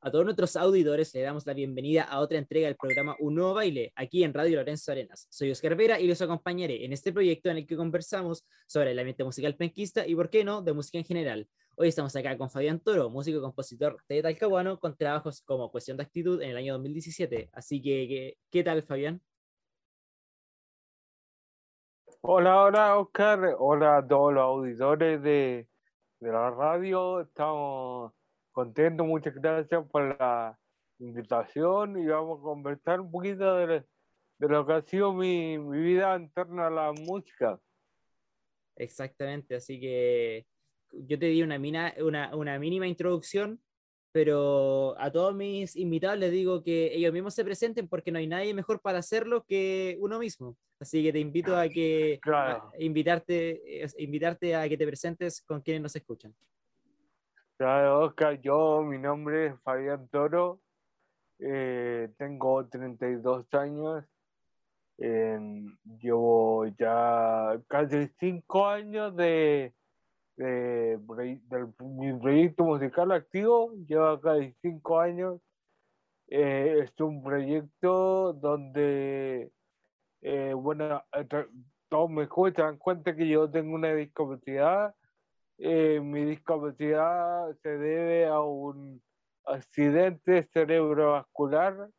A 0.00 0.12
todos 0.12 0.24
nuestros 0.24 0.54
auditores 0.54 1.12
le 1.12 1.22
damos 1.22 1.44
la 1.44 1.54
bienvenida 1.54 2.04
a 2.04 2.20
otra 2.20 2.38
entrega 2.38 2.68
del 2.68 2.76
programa 2.76 3.16
Un 3.18 3.34
Nuevo 3.34 3.54
Baile, 3.54 3.92
aquí 3.96 4.22
en 4.22 4.32
Radio 4.32 4.58
Lorenzo 4.58 4.92
Arenas. 4.92 5.26
Soy 5.28 5.50
Oscar 5.50 5.74
Vera 5.74 5.98
y 5.98 6.06
los 6.06 6.22
acompañaré 6.22 6.84
en 6.84 6.92
este 6.92 7.12
proyecto 7.12 7.50
en 7.50 7.56
el 7.56 7.66
que 7.66 7.76
conversamos 7.76 8.46
sobre 8.68 8.92
el 8.92 8.98
ambiente 9.00 9.24
musical 9.24 9.56
penquista 9.56 10.06
y, 10.06 10.14
por 10.14 10.30
qué 10.30 10.44
no, 10.44 10.62
de 10.62 10.72
música 10.72 10.98
en 10.98 11.04
general. 11.04 11.48
Hoy 11.74 11.88
estamos 11.88 12.14
acá 12.14 12.38
con 12.38 12.48
Fabián 12.48 12.78
Toro, 12.78 13.10
músico 13.10 13.38
y 13.38 13.40
compositor 13.40 13.98
de 14.08 14.22
Talcahuano, 14.22 14.78
con 14.78 14.96
trabajos 14.96 15.42
como 15.42 15.68
Cuestión 15.72 15.96
de 15.96 16.04
Actitud 16.04 16.40
en 16.42 16.50
el 16.50 16.56
año 16.58 16.74
2017. 16.74 17.50
Así 17.52 17.82
que, 17.82 18.36
¿qué, 18.52 18.62
tal, 18.62 18.84
Fabián? 18.84 19.20
Hola, 22.20 22.62
hola, 22.62 22.98
Oscar. 22.98 23.56
Hola 23.58 23.96
a 23.96 24.06
todos 24.06 24.32
los 24.32 24.44
auditores 24.44 25.20
de, 25.22 25.66
de 26.20 26.32
la 26.32 26.52
radio. 26.52 27.22
Estamos 27.22 28.12
contento, 28.58 29.04
muchas 29.04 29.36
gracias 29.36 29.86
por 29.88 30.18
la 30.18 30.58
invitación 30.98 31.96
y 31.96 32.06
vamos 32.06 32.40
a 32.40 32.42
conversar 32.42 33.00
un 33.00 33.08
poquito 33.08 33.54
de, 33.54 33.84
lo 34.40 34.66
que 34.66 34.72
ha 34.72 34.82
sido 34.82 35.12
mi, 35.12 35.56
vida 35.58 36.16
en 36.16 36.28
torno 36.32 36.64
a 36.64 36.70
la 36.70 36.90
música. 36.90 37.60
Exactamente, 38.74 39.54
así 39.54 39.78
que 39.78 40.44
yo 40.90 41.16
te 41.20 41.26
di 41.26 41.40
una, 41.44 41.56
mina, 41.56 41.94
una, 42.00 42.34
una 42.34 42.58
mínima 42.58 42.88
introducción, 42.88 43.60
pero 44.10 44.96
a 44.98 45.12
todos 45.12 45.36
mis 45.36 45.76
invitados 45.76 46.18
les 46.18 46.32
digo 46.32 46.64
que 46.64 46.92
ellos 46.92 47.12
mismos 47.12 47.34
se 47.34 47.44
presenten 47.44 47.86
porque 47.86 48.10
no 48.10 48.18
hay 48.18 48.26
nadie 48.26 48.54
mejor 48.54 48.80
para 48.80 48.98
hacerlo 48.98 49.44
que 49.46 49.96
uno 50.00 50.18
mismo. 50.18 50.56
Así 50.80 51.04
que 51.04 51.12
te 51.12 51.20
invito 51.20 51.56
a 51.56 51.68
que 51.68 52.18
invitarte, 52.80 53.86
invitarte 53.98 54.56
a 54.56 54.68
que 54.68 54.76
te 54.76 54.86
presentes 54.86 55.42
con 55.42 55.60
quienes 55.60 55.82
nos 55.82 55.94
escuchan. 55.94 56.34
Claro, 57.58 58.04
Oscar, 58.04 58.40
yo, 58.40 58.84
mi 58.84 58.98
nombre 58.98 59.46
es 59.46 59.60
Fabián 59.62 60.06
Toro, 60.10 60.60
eh, 61.40 62.08
tengo 62.16 62.64
32 62.68 63.52
años, 63.52 64.04
llevo 64.96 66.66
ya 66.78 67.60
casi 67.66 68.06
5 68.20 68.68
años 68.68 69.16
de, 69.16 69.74
de, 70.36 71.00
mi 71.80 72.12
proyecto 72.20 72.62
musical 72.62 73.10
activo, 73.10 73.72
lleva 73.88 74.20
casi 74.20 74.54
5 74.62 75.00
años. 75.00 75.40
Eh, 76.28 76.84
es 76.84 77.00
un 77.00 77.24
proyecto 77.24 78.34
donde, 78.34 79.50
eh, 80.20 80.52
bueno, 80.54 81.02
todos 81.88 82.08
me 82.08 82.22
escuchan, 82.22 82.78
cuenta 82.78 83.16
que 83.16 83.26
yo 83.28 83.50
tengo 83.50 83.74
una 83.74 83.92
discapacidad 83.94 84.94
eh, 85.58 86.00
mi 86.00 86.24
discapacidad 86.24 87.52
se 87.62 87.68
debe 87.68 88.26
a 88.26 88.40
un 88.40 89.02
accidente 89.44 90.48
cerebrovascular. 90.52 91.90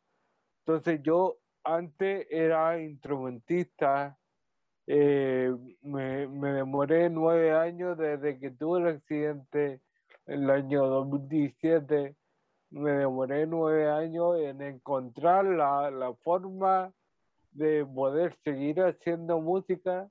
Entonces 0.64 1.02
yo 1.02 1.36
antes 1.62 2.26
era 2.30 2.80
instrumentista. 2.80 4.16
Eh, 4.86 5.54
me, 5.82 6.26
demoré 6.26 7.10
nueve 7.10 7.52
años 7.52 7.98
desde 7.98 8.38
que 8.38 8.50
tuve 8.50 8.80
el 8.80 8.96
accidente 8.96 9.80
en 10.26 10.44
el 10.44 10.50
año 10.50 10.86
2017. 10.86 12.16
Me 12.70 12.92
demoré 12.92 13.46
nueve 13.46 13.90
años 13.90 14.38
en 14.38 14.62
encontrar 14.62 15.44
la, 15.44 15.90
la 15.90 16.14
forma 16.14 16.94
de 17.52 17.84
poder 17.84 18.34
seguir 18.42 18.80
haciendo 18.80 19.40
música 19.40 20.08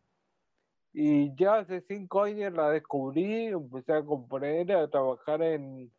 y 0.94 1.36
ya 1.36 1.60
hace 1.60 1.82
cinco 1.82 2.24
años 2.24 2.54
la 2.54 2.70
descubrí, 2.72 3.48
empecé 3.48 3.94
a 3.94 4.04
componer, 4.04 4.72
a 4.72 4.88
trabajar 4.90 5.42
en, 5.42 5.92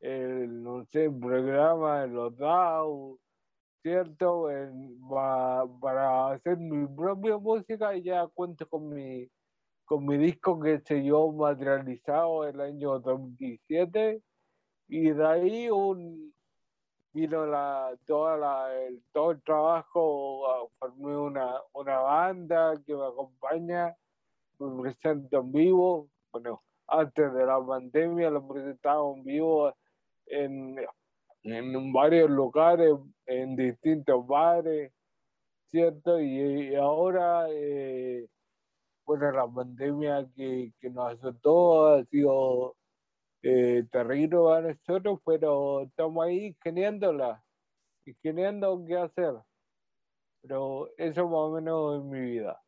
el, 0.00 0.62
no 0.62 0.84
sé, 0.86 1.10
programa 1.10 2.04
en 2.04 2.14
los 2.14 2.36
DAO, 2.36 3.18
¿cierto? 3.82 4.48
para 5.80 6.32
hacer 6.32 6.58
mi 6.58 6.86
propia 6.88 7.38
música 7.38 7.94
y 7.96 8.02
ya 8.02 8.26
cuento 8.28 8.68
con 8.68 8.88
mi, 8.88 9.28
con 9.84 10.06
mi 10.06 10.18
disco 10.18 10.60
que 10.60 10.80
se 10.80 11.04
yo 11.04 11.30
materializado 11.32 12.46
el 12.46 12.60
año 12.60 12.98
2017 13.00 14.22
y 14.88 15.10
de 15.10 15.26
ahí 15.26 15.68
vino 17.12 17.46
la, 17.46 17.96
toda 18.06 18.36
la, 18.36 18.74
el, 18.74 19.02
todo 19.12 19.32
el 19.32 19.42
trabajo, 19.42 20.46
ah, 20.50 20.66
formé 20.78 21.16
una, 21.16 21.60
una 21.72 21.98
banda 21.98 22.74
que 22.84 22.94
me 22.94 23.06
acompaña 23.06 23.94
me 24.62 24.82
presento 24.82 25.40
en 25.40 25.52
vivo. 25.52 26.08
Bueno, 26.32 26.62
antes 26.86 27.32
de 27.34 27.46
la 27.46 27.64
pandemia 27.64 28.30
lo 28.30 28.46
presentaba 28.46 29.12
en 29.14 29.24
vivo 29.24 29.74
en, 30.26 30.76
en 31.44 31.92
varios 31.92 32.30
lugares, 32.30 32.92
en 33.26 33.56
distintos 33.56 34.26
bares, 34.26 34.92
¿cierto? 35.70 36.20
Y, 36.20 36.74
ahora, 36.76 37.46
eh, 37.50 38.28
bueno, 39.06 39.32
la 39.32 39.48
pandemia 39.48 40.26
que, 40.36 40.72
que 40.80 40.90
nos 40.90 41.14
azotó 41.14 41.86
ha 41.94 42.04
sido 42.04 42.76
eh, 43.42 43.84
terrible 43.90 44.38
para 44.38 44.68
nosotros, 44.72 45.20
pero 45.26 45.82
estamos 45.82 46.24
ahí 46.24 46.56
geniándola, 46.62 47.42
ingeniando 48.06 48.84
qué 48.86 48.96
hacer. 48.96 49.34
Pero 50.42 50.90
eso 50.96 51.24
más 51.26 51.34
o 51.34 51.50
menos 51.52 51.98
es 51.98 52.04
mi 52.04 52.20
vida. 52.20 52.61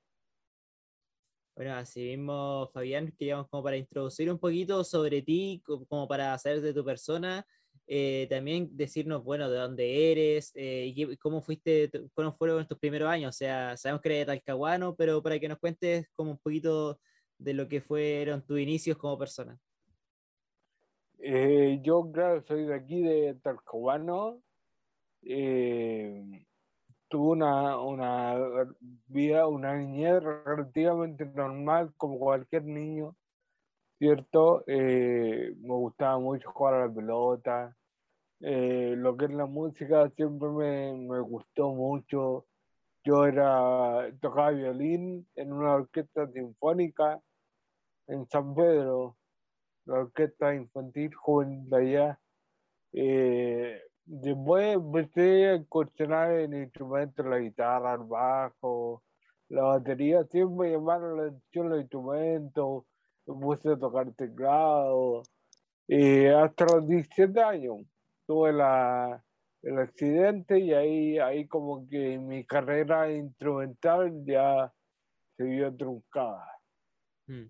Bueno, 1.57 1.75
así 1.75 2.01
mismo, 2.17 2.69
Fabián, 2.73 3.13
queríamos 3.17 3.49
como 3.49 3.63
para 3.63 3.77
introducir 3.77 4.29
un 4.29 4.41
poquito 4.41 4.83
sobre 4.83 5.23
ti, 5.23 5.63
como 5.65 6.09
para 6.09 6.37
saber 6.37 6.61
de 6.61 6.75
tu 6.75 6.85
persona, 6.85 7.47
eh, 7.87 8.27
también 8.29 8.77
decirnos, 8.77 9.23
bueno, 9.23 9.49
de 9.49 9.59
dónde 9.59 10.11
eres, 10.11 10.51
eh, 10.57 10.93
cómo 11.21 11.41
fuiste, 11.41 11.93
cómo 12.13 12.33
fueron 12.33 12.67
tus 12.67 12.79
primeros 12.79 13.09
años, 13.09 13.37
o 13.37 13.39
sea, 13.39 13.77
sabemos 13.77 14.03
que 14.03 14.09
eres 14.09 14.21
de 14.21 14.27
Talcahuano, 14.27 14.97
pero 14.97 15.23
para 15.23 15.39
que 15.39 15.49
nos 15.49 15.59
cuentes 15.59 16.09
como 16.17 16.33
un 16.33 16.39
poquito 16.39 16.99
de 17.39 17.55
lo 17.55 17.69
que 17.69 17.81
fueron 17.81 18.45
tus 18.45 18.59
inicios 18.59 18.97
como 18.97 19.17
persona. 19.17 19.57
Eh, 21.21 21.79
yo, 21.85 22.11
claro, 22.11 22.43
soy 22.49 22.65
de 22.65 22.75
aquí, 22.75 23.01
de 23.01 23.35
Talcahuano, 23.43 24.43
tuve 27.09 27.33
una, 27.33 27.79
una 27.79 28.37
vida, 29.09 29.47
una 29.47 29.77
niñez 29.77 30.23
relativamente 30.23 31.27
normal 31.27 31.93
como 31.97 32.19
cualquier 32.19 32.65
niño, 32.65 33.17
¿cierto? 33.99 34.65
Eh, 34.67 35.55
me 35.61 35.75
gustaba 35.75 36.19
mucho 36.19 36.51
jugar 36.53 36.75
a 36.75 36.87
la 36.87 36.95
pelota, 36.95 37.77
eh, 38.41 38.95
lo 38.97 39.17
que 39.17 39.27
es 39.27 39.31
la 39.31 39.47
música 39.47 40.11
siempre 40.11 40.49
me, 40.49 40.93
me, 40.95 41.21
gustó 41.21 41.73
mucho. 41.73 42.47
Yo 43.05 43.27
era, 43.27 44.11
tocaba 44.21 44.51
violín 44.51 45.27
en 45.35 45.53
una 45.53 45.75
orquesta 45.75 46.27
sinfónica 46.31 47.21
en 48.07 48.27
San 48.29 48.55
Pedro, 48.55 49.17
la 49.87 50.01
orquesta 50.01 50.55
infantil 50.55 51.15
joven 51.15 51.69
de 51.71 51.77
allá. 51.77 52.21
Eh, 52.93 53.83
Después 54.07 54.75
empecé 54.75 55.49
a 55.49 55.55
incursionar 55.55 56.31
en 56.33 56.55
instrumentos, 56.55 57.25
la 57.25 57.39
guitarra, 57.39 57.95
el 57.95 58.05
bajo, 58.05 59.03
la 59.49 59.63
batería, 59.63 60.25
siempre 60.25 60.73
llamaron 60.73 61.17
la 61.17 61.27
atención 61.29 61.71
los 61.71 61.81
instrumentos, 61.81 62.85
me 63.27 63.35
puse 63.35 63.73
a 63.73 63.79
tocar 63.79 64.13
teclado, 64.13 65.23
y 65.87 66.27
hasta 66.27 66.65
los 66.67 66.87
17 66.87 67.41
años 67.41 67.79
tuve 68.27 68.53
la, 68.53 69.23
el 69.63 69.79
accidente 69.79 70.59
y 70.59 70.73
ahí, 70.75 71.19
ahí 71.19 71.47
como 71.47 71.89
que 71.89 72.19
mi 72.19 72.45
carrera 72.45 73.11
instrumental 73.11 74.25
ya 74.25 74.73
se 75.37 75.45
vio 75.45 75.75
truncada. 75.75 76.47
Hmm. 77.27 77.47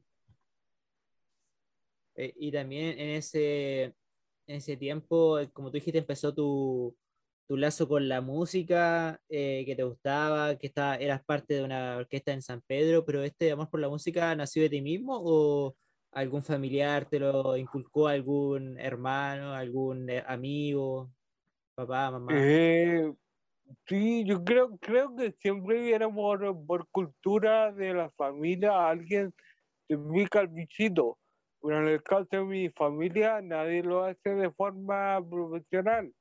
Eh, 2.17 2.33
y 2.37 2.53
también 2.53 2.99
en 2.99 3.11
ese 3.11 3.95
en 4.47 4.57
ese 4.57 4.77
tiempo, 4.77 5.39
eh, 5.39 5.51
como 5.53 5.71
tú 5.71 5.75
dijiste, 5.75 5.99
empezó 5.99 6.35
tu, 6.35 6.97
tu 7.47 7.57
lazo 7.57 7.89
con 7.89 8.09
la 8.09 8.21
música, 8.21 9.21
eh, 9.29 9.65
que 9.67 9.77
te 9.77 9.83
gustaba, 9.83 10.57
que 10.57 10.67
está, 10.67 10.97
eras 10.97 11.25
parte 11.25 11.55
de 11.55 11.65
una 11.65 11.97
orquesta 11.97 12.33
en 12.33 12.43
San 12.43 12.63
Pedro, 12.67 13.05
pero 13.05 13.23
este 13.23 13.53
amor 13.53 13.71
por 13.71 13.81
la 13.81 13.89
música 13.89 14.35
nació 14.35 14.63
de 14.63 14.71
ti 14.71 14.81
mismo 14.83 15.21
o 15.23 15.75
algún 16.13 16.43
familiar 16.43 17.07
te 17.07 17.19
lo 17.19 17.57
inculcó, 17.57 18.09
algún 18.09 18.79
hermano, 18.79 19.53
algún 19.53 20.09
eh, 20.09 20.23
amigo, 20.27 21.11
papá, 21.75 22.11
mamá? 22.11 22.33
sí, 23.87 24.25
yo 24.25 24.45
creo, 24.45 24.77
creo 24.79 25.15
que 25.17 25.33
siempre 25.41 25.93
era 25.93 26.09
por, 26.09 26.65
por 26.67 26.89
cultura 26.89 27.73
de 27.73 27.95
la 27.95 28.11
familia, 28.11 28.89
alguien 28.89 29.35
te 29.89 29.99
pica 29.99 30.41
el 30.41 30.49
pero 31.65 31.81
en 31.81 31.89
el 31.89 32.03
caso 32.03 32.27
de 32.31 32.45
mi 32.45 32.69
familia, 32.69 33.41
nadie 33.41 33.83
lo 33.83 34.05
hace 34.05 34.35
de 34.35 34.51
forma 34.51 35.19
profesional. 35.27 36.13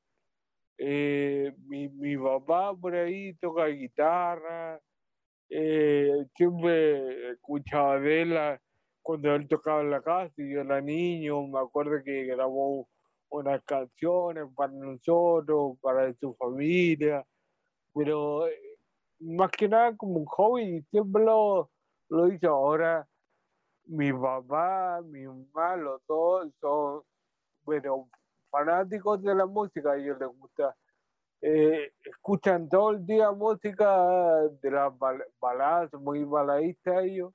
Eh, 0.77 1.53
mi, 1.67 1.89
mi, 1.89 2.15
papá 2.17 2.73
por 2.73 2.95
ahí 2.95 3.33
toca 3.35 3.65
guitarra, 3.65 4.79
eh, 5.49 6.25
siempre 6.33 7.31
escuchaba 7.31 7.99
de 7.99 8.21
él 8.21 8.37
cuando 9.01 9.35
él 9.35 9.47
tocaba 9.49 9.81
en 9.81 9.91
la 9.91 10.01
casa 10.01 10.33
y 10.37 10.53
yo 10.53 10.61
era 10.61 10.79
niño, 10.79 11.45
me 11.47 11.59
acuerdo 11.59 12.01
que 12.05 12.23
grabó 12.23 12.87
unas 13.29 13.61
canciones 13.65 14.45
para 14.55 14.71
nosotros, 14.71 15.77
para 15.81 16.13
su 16.13 16.33
familia, 16.35 17.25
pero 17.93 18.47
eh, 18.47 18.77
más 19.19 19.51
que 19.51 19.67
nada 19.67 19.93
como 19.97 20.19
un 20.19 20.25
hobby, 20.25 20.81
siempre 20.89 21.21
lo, 21.21 21.69
lo 22.09 22.31
hizo. 22.31 22.47
Ahora 22.47 23.05
mi 23.85 24.11
papá, 24.13 25.01
mi 25.03 25.25
mamá, 25.25 25.75
los 25.75 26.01
dos 26.07 26.51
son, 26.59 27.01
bueno, 27.63 28.09
fanáticos 28.49 29.21
de 29.23 29.35
la 29.35 29.45
música, 29.45 29.91
a 29.91 29.97
ellos 29.97 30.17
les 30.19 30.29
gusta. 30.29 30.75
Eh, 31.41 31.91
escuchan 32.03 32.69
todo 32.69 32.91
el 32.91 33.05
día 33.05 33.31
música 33.31 34.43
de 34.61 34.71
las 34.71 34.93
baladas, 35.39 35.91
muy 35.93 36.23
baladistas 36.23 37.03
ellos. 37.03 37.33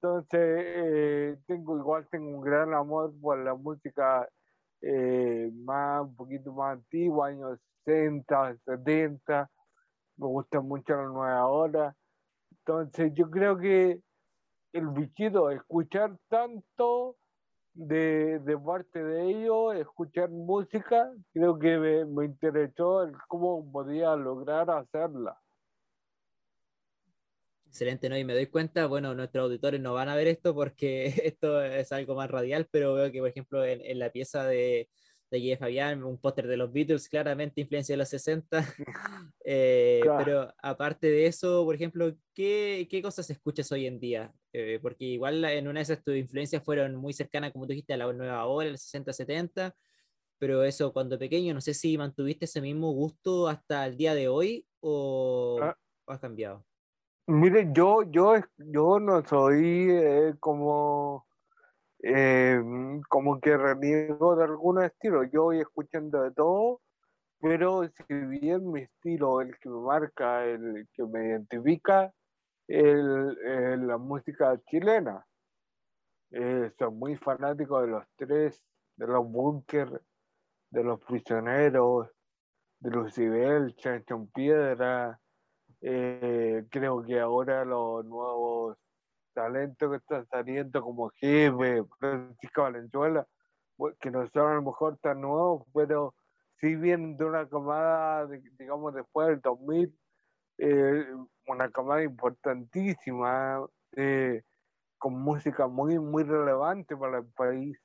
Entonces, 0.00 0.40
eh, 0.40 1.38
tengo 1.46 1.78
igual 1.78 2.06
tengo 2.10 2.28
un 2.36 2.42
gran 2.42 2.72
amor 2.74 3.12
por 3.20 3.38
la 3.38 3.54
música 3.54 4.28
eh, 4.82 5.50
más, 5.54 6.02
un 6.02 6.16
poquito 6.16 6.52
más 6.52 6.74
antigua, 6.78 7.28
años 7.28 7.58
60, 7.84 8.56
70. 8.64 9.50
Me 10.16 10.26
gusta 10.26 10.60
mucho 10.60 10.96
la 10.96 11.04
nueva 11.04 11.46
hora. 11.48 11.96
Entonces, 12.60 13.12
yo 13.14 13.30
creo 13.30 13.58
que 13.58 14.00
el 14.76 14.88
bichito, 14.88 15.50
escuchar 15.50 16.16
tanto 16.28 17.16
de, 17.72 18.38
de, 18.40 18.58
parte 18.58 19.02
de 19.02 19.30
ellos, 19.30 19.74
escuchar 19.76 20.30
música, 20.30 21.12
creo 21.32 21.58
que 21.58 21.78
me, 21.78 22.04
me 22.04 22.24
interesó 22.26 23.10
cómo 23.28 23.70
podía 23.70 24.14
lograr 24.16 24.70
hacerla. 24.70 25.38
Excelente, 27.66 28.08
¿no? 28.08 28.16
Y 28.16 28.24
me 28.24 28.34
doy 28.34 28.46
cuenta, 28.46 28.86
bueno, 28.86 29.14
nuestros 29.14 29.44
auditores 29.44 29.80
no 29.80 29.92
van 29.92 30.08
a 30.08 30.16
ver 30.16 30.28
esto 30.28 30.54
porque 30.54 31.06
esto 31.24 31.62
es 31.62 31.92
algo 31.92 32.14
más 32.14 32.30
radial, 32.30 32.68
pero 32.70 32.94
veo 32.94 33.10
que, 33.12 33.20
por 33.20 33.28
ejemplo, 33.28 33.64
en, 33.64 33.80
en 33.82 33.98
la 33.98 34.10
pieza 34.10 34.44
de, 34.46 34.88
de 35.30 35.38
Guille 35.38 35.56
Fabián, 35.56 36.04
un 36.04 36.18
póster 36.18 36.46
de 36.46 36.56
los 36.56 36.72
Beatles, 36.72 37.08
claramente 37.08 37.60
influencia 37.60 37.92
de 37.92 37.98
los 37.98 38.08
60. 38.08 38.58
eh, 39.44 40.00
Pero 40.24 40.52
aparte 40.62 41.08
de 41.08 41.26
eso, 41.26 41.64
por 41.64 41.74
ejemplo, 41.74 42.14
¿qué, 42.34 42.86
qué 42.90 43.02
cosas 43.02 43.28
escuchas 43.30 43.70
hoy 43.72 43.86
en 43.86 43.98
día? 43.98 44.32
Eh, 44.58 44.78
porque 44.80 45.04
igual 45.04 45.44
en 45.44 45.68
una 45.68 45.80
de 45.80 45.82
esas 45.82 46.02
tus 46.02 46.16
influencias 46.16 46.64
fueron 46.64 46.96
muy 46.96 47.12
cercanas, 47.12 47.52
como 47.52 47.66
tú 47.66 47.72
dijiste, 47.72 47.92
a 47.92 47.98
la 47.98 48.10
nueva 48.10 48.46
hora, 48.46 48.66
el 48.66 48.78
60-70, 48.78 49.74
pero 50.38 50.62
eso 50.62 50.94
cuando 50.94 51.18
pequeño, 51.18 51.52
no 51.52 51.60
sé 51.60 51.74
si 51.74 51.98
mantuviste 51.98 52.46
ese 52.46 52.62
mismo 52.62 52.90
gusto 52.92 53.48
hasta 53.48 53.84
el 53.84 53.98
día 53.98 54.14
de 54.14 54.28
hoy 54.28 54.66
o, 54.80 55.58
ah. 55.60 55.76
has 56.06 56.20
cambiado. 56.20 56.64
Mire, 57.26 57.68
yo, 57.70 58.02
yo, 58.04 58.36
yo 58.56 58.98
no 58.98 59.22
soy 59.26 59.90
eh, 59.90 60.34
como 60.40 61.26
eh, 62.02 62.58
como 63.10 63.38
que 63.38 63.58
reniego 63.58 64.36
de 64.36 64.44
algún 64.44 64.82
estilo. 64.82 65.24
Yo 65.24 65.42
voy 65.42 65.60
escuchando 65.60 66.22
de 66.22 66.30
todo, 66.30 66.80
pero 67.42 67.86
si 67.88 68.14
bien 68.14 68.72
mi 68.72 68.80
estilo, 68.80 69.42
el 69.42 69.58
que 69.58 69.68
me 69.68 69.80
marca, 69.80 70.46
el 70.46 70.88
que 70.94 71.04
me 71.04 71.26
identifica, 71.26 72.10
es 72.68 73.78
la 73.78 73.96
música 73.98 74.60
chilena. 74.66 75.26
Eh, 76.30 76.70
soy 76.78 76.92
muy 76.92 77.16
fanático 77.16 77.80
de 77.80 77.86
los 77.88 78.04
tres, 78.16 78.62
de 78.96 79.06
los 79.06 79.26
bunkers, 79.26 80.00
de 80.70 80.84
los 80.84 81.00
prisioneros, 81.00 82.08
de 82.80 82.90
Lucibel, 82.90 83.74
Chanchón 83.76 84.28
Piedra. 84.28 85.20
Eh, 85.80 86.66
creo 86.70 87.02
que 87.02 87.20
ahora 87.20 87.64
los 87.64 88.04
nuevos 88.04 88.76
talento 89.36 89.90
que 89.90 89.96
está 89.96 90.24
saliendo 90.24 90.82
como 90.82 91.10
jefe, 91.10 91.84
Francisco 91.98 92.62
Valenzuela, 92.62 93.26
que 94.00 94.10
no 94.10 94.26
son 94.28 94.50
a 94.50 94.54
lo 94.54 94.62
mejor 94.62 94.96
tan 94.98 95.20
nuevos, 95.20 95.62
pero 95.74 96.14
sí 96.58 96.74
vienen 96.74 97.18
de 97.18 97.24
una 97.26 97.46
camada, 97.46 98.26
digamos, 98.58 98.94
después 98.94 99.28
del 99.28 99.40
2000, 99.42 99.94
eh, 100.58 101.06
una 101.46 101.70
camada 101.70 102.02
importantísima, 102.02 103.64
eh, 103.92 104.42
con 104.98 105.14
música 105.14 105.66
muy, 105.68 105.98
muy 105.98 106.24
relevante 106.24 106.96
para 106.96 107.18
el 107.18 107.26
país. 107.26 107.78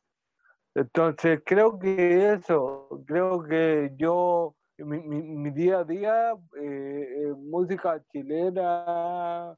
Entonces, 0.73 1.41
creo 1.45 1.77
que 1.77 2.33
eso, 2.33 2.87
creo 3.05 3.43
que 3.43 3.91
yo, 3.97 4.55
mi, 4.77 4.99
mi, 4.99 5.51
día 5.51 5.79
a 5.79 5.83
día, 5.83 6.33
eh, 6.57 7.33
música 7.37 8.01
chilena, 8.11 9.55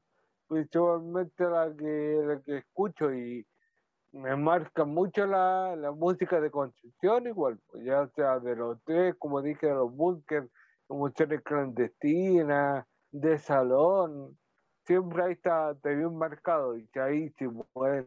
principalmente 0.48 1.44
la 1.44 1.72
que, 1.76 2.20
la 2.24 2.40
que 2.42 2.58
escucho 2.58 3.14
y 3.14 3.46
me 4.12 4.36
marca 4.36 4.84
mucho 4.84 5.26
la, 5.26 5.74
la 5.76 5.92
música 5.92 6.40
de 6.40 6.50
construcción 6.50 7.26
igual, 7.26 7.58
pues, 7.70 7.84
ya 7.84 8.08
sea 8.14 8.38
de 8.40 8.56
los 8.56 8.78
tres, 8.84 9.14
como 9.18 9.42
dije, 9.42 9.66
de 9.66 9.74
los 9.74 9.94
bunkers, 9.94 10.48
música 10.88 11.40
clandestina, 11.40 12.86
de 13.14 13.38
salón, 13.38 14.36
siempre 14.84 15.22
ahí 15.22 15.32
está, 15.32 15.70
está 15.70 15.90
bien 15.90 16.16
marcado 16.16 16.76
y 16.76 16.86
que 16.88 17.00
ahí 17.00 17.30
si 17.38 17.46
pueden 17.72 18.06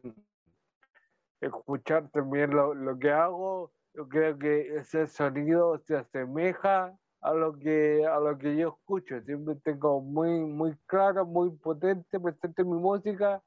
escuchar 1.39 2.09
también 2.09 2.51
lo, 2.51 2.74
lo 2.74 3.00
que 3.00 3.09
hago, 3.09 3.71
yo 3.94 4.07
creo 4.09 4.38
que 4.38 4.75
ese 4.75 5.07
sonido 5.07 5.77
se 5.80 5.95
asemeja 5.95 6.94
a 7.21 7.33
lo 7.33 7.57
que 7.57 8.06
a 8.06 8.19
lo 8.19 8.38
que 8.38 8.57
yo 8.57 8.69
escucho. 8.69 9.21
Siempre 9.21 9.56
tengo 9.63 10.01
muy 10.01 10.42
muy 10.42 10.75
claro, 10.86 11.25
muy 11.25 11.51
potente, 11.51 12.19
presente 12.19 12.65
mi 12.65 12.77
música, 12.77 13.42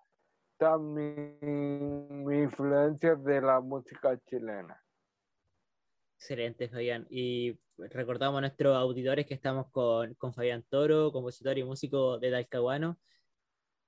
también 0.56 2.24
mi, 2.24 2.42
influencia 2.42 3.14
de 3.16 3.40
la 3.42 3.60
música 3.60 4.18
chilena. 4.26 4.82
Excelente, 6.20 6.68
Fabián. 6.68 7.06
Y 7.08 7.58
recordamos 7.78 8.36
a 8.38 8.40
nuestros 8.42 8.76
auditores 8.76 9.24
que 9.24 9.32
estamos 9.32 9.70
con, 9.70 10.12
con 10.16 10.34
Fabián 10.34 10.62
Toro, 10.68 11.10
compositor 11.12 11.56
y 11.56 11.64
músico 11.64 12.18
de 12.18 12.28
Dalcahuano, 12.28 12.98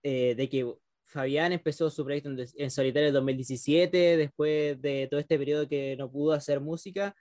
eh, 0.02 0.34
de 0.34 0.48
que 0.48 0.74
Fabián 1.04 1.52
empezó 1.52 1.90
su 1.90 2.02
proyecto 2.04 2.30
en, 2.30 2.38
en 2.56 2.70
solitario 2.70 3.08
en 3.08 3.14
2017, 3.14 4.16
después 4.16 4.80
de 4.80 5.08
todo 5.10 5.20
este 5.20 5.38
periodo 5.38 5.68
que 5.68 5.94
no 5.98 6.10
pudo 6.10 6.32
hacer 6.32 6.60
música, 6.60 7.14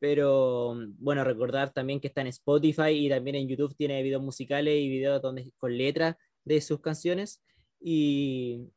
pero 0.00 0.74
mm, 0.74 0.96
bueno, 0.98 1.22
recordar 1.22 1.72
también 1.72 2.00
que 2.00 2.08
está 2.08 2.22
en 2.22 2.26
Spotify 2.28 2.90
y 2.90 3.08
también 3.08 3.36
en 3.36 3.48
YouTube 3.48 3.76
tiene 3.76 4.02
videos 4.02 4.22
musicales 4.22 4.74
y 4.80 4.88
videos 4.88 5.22
donde, 5.22 5.52
con 5.58 5.78
letras 5.78 6.16
de 6.44 6.60
sus 6.60 6.80
canciones. 6.80 7.40
Y 7.78 8.68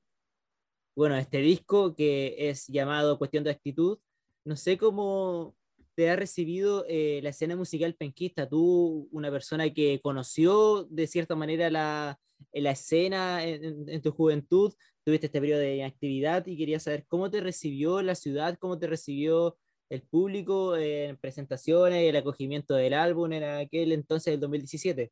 bueno, 0.95 1.15
este 1.17 1.39
disco 1.39 1.95
que 1.95 2.35
es 2.49 2.67
llamado 2.67 3.17
Cuestión 3.17 3.43
de 3.43 3.49
Actitud, 3.49 3.97
no 4.45 4.55
sé 4.55 4.77
cómo 4.77 5.55
te 5.99 6.09
ha 6.09 6.15
recibido 6.15 6.85
eh, 6.87 7.19
la 7.21 7.31
escena 7.31 7.57
musical 7.57 7.93
penquista, 7.93 8.47
tú, 8.47 9.09
una 9.11 9.29
persona 9.29 9.69
que 9.73 9.99
conoció 10.01 10.85
de 10.85 11.07
cierta 11.07 11.35
manera 11.35 11.69
la, 11.69 12.17
la 12.53 12.71
escena 12.71 13.43
en, 13.43 13.83
en, 13.89 14.01
tu 14.01 14.13
juventud, 14.13 14.73
tuviste 15.03 15.25
este 15.25 15.41
periodo 15.41 15.59
de 15.59 15.83
actividad 15.83 16.47
y 16.47 16.55
quería 16.55 16.79
saber 16.79 17.05
cómo 17.09 17.29
te 17.29 17.41
recibió 17.41 18.01
la 18.01 18.15
ciudad, 18.15 18.57
cómo 18.57 18.79
te 18.79 18.87
recibió 18.87 19.57
el 19.89 20.01
público 20.03 20.77
en 20.77 21.17
presentaciones, 21.17 22.07
el 22.07 22.15
acogimiento 22.15 22.75
del 22.75 22.93
álbum 22.93 23.33
en 23.33 23.43
aquel 23.43 23.91
entonces 23.91 24.31
del 24.31 24.39
2017? 24.39 25.11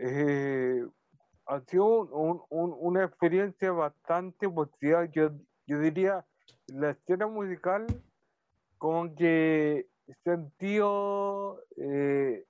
Eh, 0.00 0.84
ha 1.46 1.60
sido 1.60 2.08
una 2.50 3.04
experiencia 3.04 3.70
bastante 3.70 4.48
positiva. 4.48 5.04
Yo, 5.12 5.30
yo 5.64 5.78
diría, 5.78 6.26
la 6.66 6.90
escena 6.90 7.28
musical, 7.28 7.86
como 8.78 9.14
que 9.14 9.86
sentió 10.24 11.60
eh, 11.76 12.44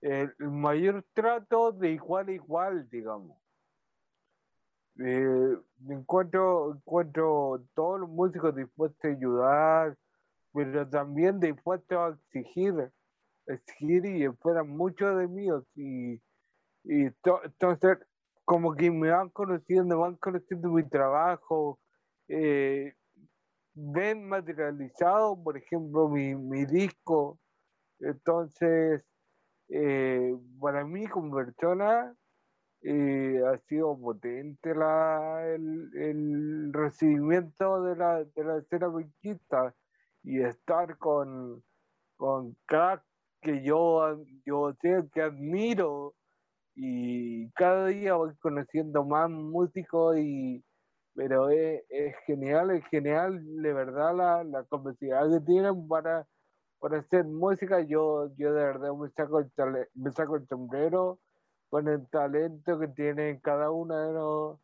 el 0.00 0.34
mayor 0.38 1.04
trato 1.12 1.72
de 1.72 1.92
igual 1.92 2.28
a 2.28 2.32
igual, 2.32 2.88
digamos. 2.90 3.36
Eh, 4.98 5.56
encuentro, 5.88 6.74
encuentro 6.74 7.62
todos 7.74 8.00
los 8.00 8.08
músicos 8.08 8.54
dispuestos 8.54 9.04
a 9.04 9.08
ayudar, 9.08 9.96
pero 10.52 10.88
también 10.88 11.38
dispuestos 11.38 11.98
a 11.98 12.08
exigir, 12.08 12.90
exigir 13.46 14.06
y 14.06 14.24
esperan 14.24 14.68
mucho 14.68 15.16
de 15.16 15.28
mí. 15.28 15.48
Y, 15.76 16.20
y 16.84 17.10
entonces, 17.44 17.98
como 18.44 18.74
que 18.74 18.90
me 18.90 19.10
van 19.10 19.28
conociendo, 19.30 20.00
van 20.00 20.16
conociendo 20.16 20.68
mi 20.70 20.82
trabajo, 20.82 21.78
eh, 22.28 22.94
ven 23.78 24.28
materializado, 24.28 25.40
por 25.42 25.56
ejemplo, 25.56 26.08
mi, 26.08 26.34
mi 26.34 26.64
disco. 26.66 27.38
Entonces, 28.00 29.04
eh, 29.68 30.34
para 30.60 30.84
mí 30.84 31.06
como 31.06 31.36
persona, 31.36 32.14
eh, 32.82 33.40
ha 33.46 33.58
sido 33.68 33.98
potente 33.98 34.74
la, 34.74 35.42
el, 35.46 35.90
el 35.94 36.72
recibimiento 36.72 37.82
de 37.82 37.96
la, 37.96 38.24
de 38.24 38.44
la 38.44 38.58
escena 38.58 38.92
penquista 38.92 39.74
y 40.22 40.40
estar 40.42 40.96
con, 40.98 41.62
con 42.16 42.56
crack 42.66 43.02
que 43.40 43.62
yo, 43.62 44.24
yo 44.44 44.74
sé 44.80 45.08
que 45.12 45.22
admiro 45.22 46.14
y 46.74 47.50
cada 47.52 47.86
día 47.86 48.14
voy 48.14 48.34
conociendo 48.40 49.04
más 49.04 49.30
músicos 49.30 50.18
y, 50.18 50.64
pero 51.18 51.50
es, 51.50 51.82
genial, 52.26 52.70
es 52.70 52.84
genial 52.92 53.42
de 53.60 53.72
verdad 53.72 54.14
la, 54.14 54.44
la 54.44 54.64
capacidad 54.66 55.28
que 55.28 55.40
tienen 55.40 55.88
para, 55.88 56.28
para 56.78 57.00
hacer 57.00 57.24
música. 57.24 57.80
Yo, 57.80 58.30
yo 58.36 58.52
de 58.52 58.62
verdad 58.62 58.94
me 58.94 59.10
saco, 59.10 59.40
el 59.40 59.50
me 59.94 60.12
saco 60.12 60.36
el 60.36 60.46
sombrero 60.46 61.18
con 61.70 61.88
el 61.88 62.08
talento 62.08 62.78
que 62.78 62.86
tienen 62.86 63.40
cada 63.40 63.72
uno 63.72 63.98
de 63.98 64.12
los, 64.12 64.60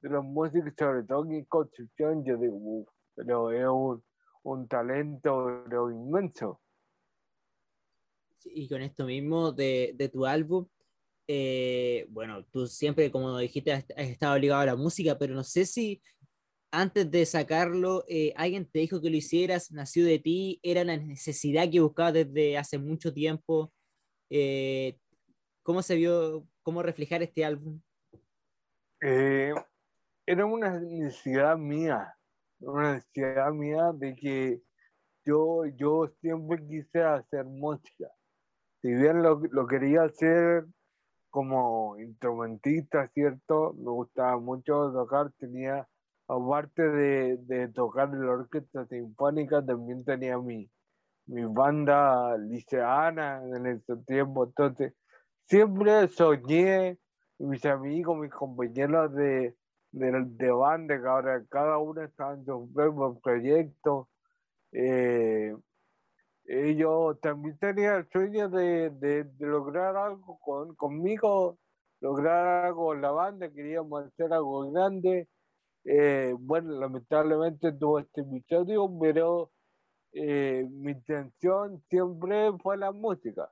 de 0.00 0.10
los 0.10 0.24
músicos, 0.24 0.72
sobre 0.78 1.02
todo 1.02 1.24
en 1.24 1.44
construcción. 1.46 2.24
Yo 2.24 2.36
digo, 2.36 2.86
pero 3.16 3.50
es 3.50 3.66
un, 3.66 4.00
un 4.44 4.68
talento 4.68 5.64
inmenso. 5.90 6.60
Y 8.44 8.68
con 8.68 8.82
esto 8.82 9.04
mismo 9.04 9.50
de, 9.50 9.94
de 9.96 10.08
tu 10.08 10.26
álbum, 10.26 10.68
eh, 11.30 12.06
bueno, 12.08 12.42
tú 12.46 12.66
siempre, 12.66 13.10
como 13.10 13.36
dijiste, 13.36 13.70
has, 13.70 13.84
estado 13.96 14.38
ligado 14.38 14.62
a 14.62 14.66
la 14.66 14.76
música, 14.76 15.18
pero 15.18 15.34
no 15.34 15.44
sé 15.44 15.66
si 15.66 16.02
antes 16.70 17.10
de 17.10 17.26
sacarlo, 17.26 18.04
eh, 18.08 18.32
alguien 18.34 18.64
te 18.64 18.78
dijo 18.78 19.00
que 19.02 19.10
lo 19.10 19.16
hicieras, 19.16 19.70
nació 19.70 20.06
de 20.06 20.18
ti, 20.18 20.58
era 20.62 20.82
una 20.82 20.96
necesidad 20.96 21.70
que 21.70 21.80
buscabas 21.80 22.14
desde 22.14 22.56
hace 22.56 22.78
mucho 22.78 23.12
tiempo. 23.12 23.70
Eh, 24.30 24.98
¿Cómo 25.62 25.82
se 25.82 25.96
vio, 25.96 26.46
cómo 26.62 26.82
reflejar 26.82 27.22
este 27.22 27.44
álbum? 27.44 27.80
era 29.00 30.44
una 30.44 30.80
necesidad 30.80 31.56
mía, 31.56 32.12
una 32.58 32.94
necesidad 32.94 33.52
mía 33.52 33.92
de 33.94 34.16
que 34.16 34.60
yo, 35.24 35.66
yo 35.76 36.08
siempre 36.20 36.66
quise 36.66 37.00
hacer 37.00 37.44
música. 37.44 38.10
Si 38.82 38.92
bien 38.92 39.22
lo 39.22 39.66
quería 39.68 40.02
hacer 40.02 40.66
como 41.30 41.98
instrumentista, 41.98 43.08
¿cierto? 43.08 43.74
Me 43.74 43.90
gustaba 43.90 44.38
mucho 44.38 44.90
tocar, 44.92 45.32
tenía, 45.38 45.86
aparte 46.26 46.82
de, 46.82 47.68
tocar 47.68 48.08
en 48.08 48.26
la 48.26 48.32
orquesta 48.32 48.86
sinfónica, 48.86 49.64
también 49.64 50.04
tenía 50.04 50.38
mi, 50.38 50.70
mi 51.26 51.44
banda 51.44 52.36
liceana 52.38 53.42
en 53.44 53.66
ese 53.66 53.96
tiempo, 54.06 54.44
entonces 54.44 54.94
siempre 55.46 56.08
soñé, 56.08 56.98
mis 57.38 57.64
amigos, 57.64 58.18
mis 58.18 58.32
compañeros 58.32 59.14
de, 59.14 59.54
de, 59.92 60.50
banda, 60.50 61.00
que 61.00 61.06
ahora 61.06 61.44
cada 61.48 61.78
uno 61.78 62.02
está 62.02 62.32
en 62.32 62.44
su 62.44 62.70
propio 62.72 63.18
proyecto, 63.22 64.08
eh, 64.72 65.54
yo 66.48 67.18
también 67.20 67.58
tenía 67.58 67.96
el 67.96 68.08
sueño 68.10 68.48
de, 68.48 68.90
de, 68.90 69.26
lograr 69.38 69.96
algo 69.96 70.38
con, 70.40 70.74
conmigo, 70.76 71.58
lograr 72.00 72.66
algo 72.66 72.86
con 72.86 73.02
la 73.02 73.10
banda, 73.10 73.50
queríamos 73.50 74.04
hacer 74.06 74.32
algo 74.32 74.70
grande. 74.70 75.28
Eh, 75.84 76.34
bueno, 76.38 76.72
lamentablemente 76.80 77.72
tuvo 77.72 77.98
este 77.98 78.22
episodio, 78.22 78.90
pero 79.00 79.50
eh, 80.12 80.66
mi 80.70 80.92
intención 80.92 81.82
siempre 81.90 82.52
fue 82.62 82.78
la 82.78 82.92
música. 82.92 83.50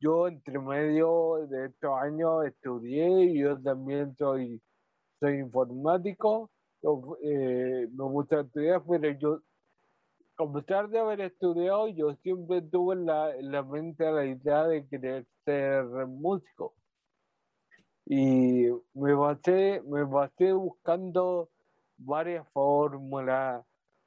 Yo 0.00 0.28
entre 0.28 0.58
medio 0.60 1.46
de 1.48 1.66
estos 1.66 1.92
años 2.00 2.46
estudié, 2.46 3.36
yo 3.36 3.60
también 3.60 4.14
soy, 4.16 4.62
soy 5.20 5.38
informático, 5.40 6.50
eh, 7.22 7.88
me 7.92 8.04
gusta 8.04 8.40
estudiar, 8.42 8.82
pero 8.88 9.10
yo 9.18 9.40
a 10.38 10.52
pesar 10.52 10.88
de 10.88 11.00
haber 11.00 11.20
estudiado, 11.20 11.88
yo 11.88 12.14
siempre 12.22 12.62
tuve 12.62 12.94
la, 12.94 13.34
la 13.40 13.62
mente 13.64 14.10
la 14.10 14.24
idea 14.24 14.64
de 14.68 14.86
querer 14.86 15.26
ser 15.44 15.84
músico. 16.06 16.74
Y 18.06 18.68
me 18.94 19.14
basé, 19.14 19.82
me 19.84 20.04
basé 20.04 20.52
buscando 20.52 21.50
varias 21.96 22.48
fórmulas, 22.52 23.64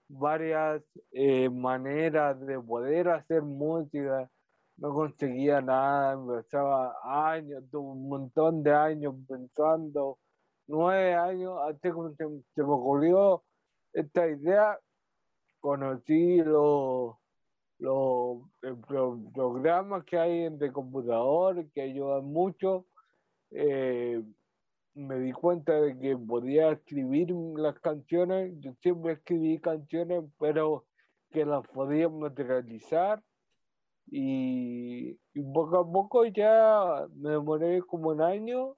varias 0.08 0.82
eh, 1.12 1.50
maneras 1.50 2.40
de 2.40 2.60
poder 2.60 3.10
hacer 3.10 3.42
música. 3.42 4.30
No 4.78 4.94
conseguía 4.94 5.62
nada, 5.62 6.16
me 6.18 6.42
pasaba 6.42 6.96
años, 7.34 7.64
tuve 7.70 7.92
un 7.92 8.08
montón 8.08 8.64
de 8.64 8.74
años 8.74 9.16
pensando, 9.28 10.18
nueve 10.66 11.14
años, 11.14 11.60
hasta 11.68 11.92
que 11.92 12.40
se 12.56 12.64
me 12.64 12.74
ocurrió 12.74 13.44
esta 13.94 14.28
idea 14.28 14.80
conocí 15.62 16.38
los, 16.38 17.15
los 17.77 18.41
programas 19.34 20.03
que 20.03 20.18
hay 20.18 20.50
de 20.50 20.72
computador 20.72 21.65
que 21.74 21.82
ayudan 21.82 22.25
mucho. 22.25 22.86
Eh, 23.51 24.22
me 24.94 25.20
di 25.20 25.32
cuenta 25.32 25.80
de 25.80 25.98
que 25.98 26.18
podía 26.18 26.72
escribir 26.72 27.32
las 27.32 27.80
canciones. 27.80 28.53
Yo 28.60 28.74
siempre 28.82 29.13
escribí 29.13 29.60
canciones, 29.60 30.24
pero 30.39 30.86
que 31.30 31.46
las 31.46 31.65
podía 31.68 32.10
materializar. 32.10 33.24
Y, 34.08 35.13
poco 35.53 35.77
a 35.77 35.89
poco 35.89 36.25
ya 36.25 37.08
me 37.15 37.32
demoré 37.32 37.82
como 37.84 38.10
un 38.10 38.22
año 38.22 38.75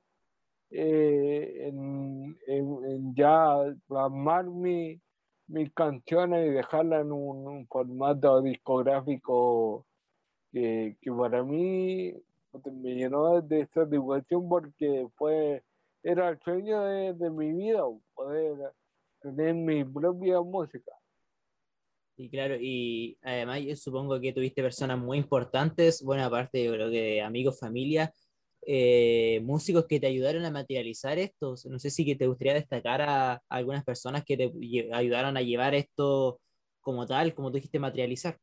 eh, 0.70 1.68
en, 1.68 2.38
en, 2.46 3.16
ya 3.16 3.58
plasmar 3.88 4.46
mi, 4.46 5.02
mis 5.48 5.72
canciones 5.74 6.48
y 6.48 6.52
dejarlas 6.52 7.02
en 7.02 7.12
un, 7.12 7.68
formato 7.68 8.42
discográfico 8.42 9.86
que, 10.52 10.96
para 11.18 11.44
mí 11.44 12.14
me 12.72 12.96
llenó 12.96 13.42
de 13.42 13.68
satisfacción 13.74 14.48
porque 14.48 15.08
fue, 15.16 15.64
era 16.04 16.30
el 16.30 16.40
sueño 16.40 16.82
de, 16.84 17.14
de 17.14 17.30
mi 17.30 17.52
vida, 17.54 17.84
poder 18.14 18.74
tener 19.22 19.56
mi 19.56 19.84
propia 19.84 20.42
música. 20.42 20.92
Y 22.16 22.30
claro, 22.30 22.56
y 22.60 23.18
además 23.24 23.62
yo 23.62 23.76
supongo 23.76 24.20
que 24.20 24.34
tuviste 24.34 24.62
personas 24.62 25.00
muy 25.00 25.18
importantes, 25.18 26.04
bueno, 26.04 26.24
aparte 26.24 26.60
de 26.60 26.78
lo 26.78 26.90
que 26.92 27.22
amigos, 27.22 27.60
familia, 27.60 28.14
eh, 28.66 29.42
músicos 29.44 29.86
que 29.88 30.00
te 30.00 30.08
ayudaron 30.08 30.46
a 30.46 30.52
materializar 30.52 31.20
esto. 31.20 31.56
No 31.70 31.80
sé 31.80 31.90
si 31.90 32.06
que 32.06 32.16
te 32.16 32.28
gustaría 32.28 32.54
destacar 32.54 33.02
a, 33.02 33.42
algunas 33.50 33.84
personas 33.84 34.24
que 34.24 34.38
te 34.38 34.52
ayudaron 34.94 35.38
a 35.38 35.42
llevar 35.42 35.74
esto 35.74 36.40
como 36.82 37.06
tal, 37.06 37.34
como 37.34 37.50
tú 37.50 37.56
dijiste, 37.56 37.80
materializar. 37.80 38.38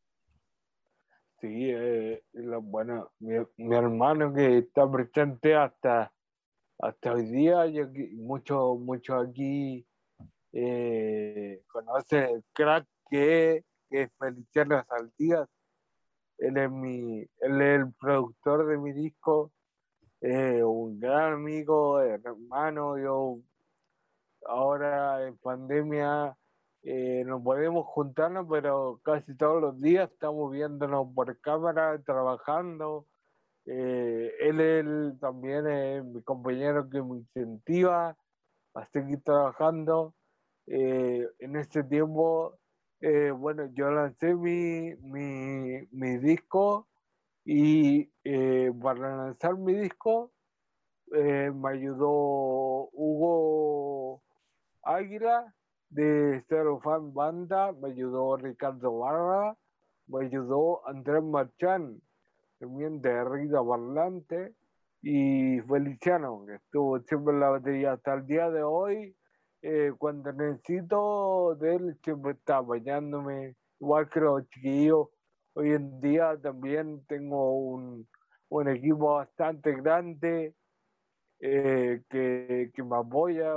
Sí, 1.41 1.71
eh, 1.71 2.23
bueno, 2.63 3.11
mi, 3.19 3.35
hermano 3.75 4.35
que 4.35 4.59
está 4.59 4.91
presente 4.91 5.55
hasta, 5.55 6.13
hasta 6.79 7.13
hoy 7.15 7.31
día, 7.31 7.67
yo, 7.67 7.87
mucho, 8.17 9.15
aquí 9.15 9.87
eh, 10.53 11.63
conoce 11.67 12.33
el 12.33 12.45
crack 12.53 12.87
que, 13.11 13.65
que 13.89 14.03
es 14.03 14.11
Feliciano 14.19 14.85
Saldías. 14.87 15.49
Él 16.37 16.57
es, 16.57 16.71
mi, 16.71 17.21
él 17.21 17.61
es 17.61 17.81
el 17.81 17.93
productor 17.95 18.67
de 18.67 18.79
mi 18.79 18.93
disco 18.93 19.53
eh, 20.21 20.63
un 20.63 21.01
gran 21.01 21.35
amigo, 21.35 22.01
hermano, 22.01 22.99
yo 22.99 23.39
ahora 24.47 25.27
en 25.27 25.39
pandemia 25.39 26.37
eh, 26.83 27.25
no 27.27 27.43
podemos 27.43 27.87
juntarnos, 27.87 28.47
pero 28.51 29.01
casi 29.03 29.35
todos 29.37 29.63
los 29.63 29.81
días 29.81 30.11
estamos 30.11 30.53
viéndonos 30.53 31.09
por 31.15 31.41
cámara, 31.41 31.99
trabajando. 32.03 33.07
Eh, 33.65 34.33
él, 34.41 35.17
también 35.21 35.67
es 35.67 36.05
mi 36.05 36.23
compañero 36.23 36.89
que 36.91 37.03
me 37.03 37.19
incentiva 37.19 38.17
a 38.75 38.87
seguir 38.93 39.23
trabajando. 39.23 40.15
en 40.67 41.57
este 41.57 41.83
tiempo, 41.85 42.59
bueno, 43.37 43.67
yo 43.75 43.91
lancé 43.91 44.35
mi, 44.35 44.95
mi, 44.97 45.89
mi 45.91 46.19
disco 46.19 46.90
y 47.53 48.09
eh, 48.23 48.73
para 48.81 49.17
lanzar 49.17 49.57
mi 49.57 49.75
disco 49.75 50.31
eh, 51.13 51.51
me 51.53 51.71
ayudó 51.71 52.89
Hugo 52.93 54.23
Águila 54.85 55.53
de 55.89 56.45
Zero 56.49 56.79
Fan 56.79 57.13
Banda, 57.13 57.73
me 57.73 57.89
ayudó 57.89 58.37
Ricardo 58.37 58.97
Barra, 59.01 59.57
me 60.07 60.27
ayudó 60.27 60.87
Andrés 60.87 61.25
Marchán, 61.25 62.01
también 62.61 63.03
de 63.03 63.25
Rida 63.25 63.61
Barlante, 63.61 64.55
y 65.03 65.59
Feliciano, 65.63 66.45
que 66.47 66.55
estuvo 66.55 67.01
siempre 67.01 67.35
en 67.35 67.41
la 67.41 67.49
batería 67.49 67.95
hasta 67.95 68.15
el 68.15 68.27
día 68.29 68.49
de 68.49 68.63
hoy. 68.63 69.17
Eh, 69.63 69.93
cuando 69.99 70.33
necesito 70.33 71.57
de 71.57 71.75
él, 71.75 71.99
siempre 72.05 72.31
está 72.31 72.59
apoyándome, 72.59 73.57
igual 73.81 74.09
que 74.09 74.21
los 74.21 74.49
chiquillos 74.51 75.09
Hoy 75.61 75.75
en 75.75 76.01
día 76.01 76.39
también 76.41 77.05
tengo 77.07 77.53
un, 77.55 78.09
un 78.49 78.69
equipo 78.69 79.17
bastante 79.17 79.75
grande 79.75 80.55
eh, 81.39 82.01
que, 82.09 82.73
me 82.83 82.97
apoya. 82.97 83.57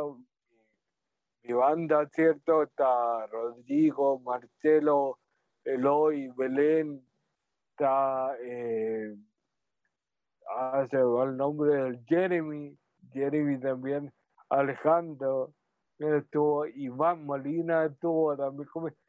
Mi 1.43 1.53
banda, 1.53 2.05
¿cierto? 2.09 2.63
Está 2.63 3.25
Rodrigo, 3.27 4.19
Marcelo, 4.19 5.17
Eloy, 5.63 6.27
Belén, 6.35 7.07
está, 7.71 8.35
eh, 8.41 9.15
hace 10.57 10.97
el 10.97 11.37
nombre 11.37 11.73
del 11.73 12.03
Jeremy, 12.05 12.77
Jeremy 13.13 13.61
también, 13.61 14.11
Alejandro, 14.49 15.53
estuvo 15.99 16.65
Iván 16.65 17.25
Molina, 17.25 17.85
estuvo 17.85 18.35
también 18.35 18.67
conmigo. 18.67 19.02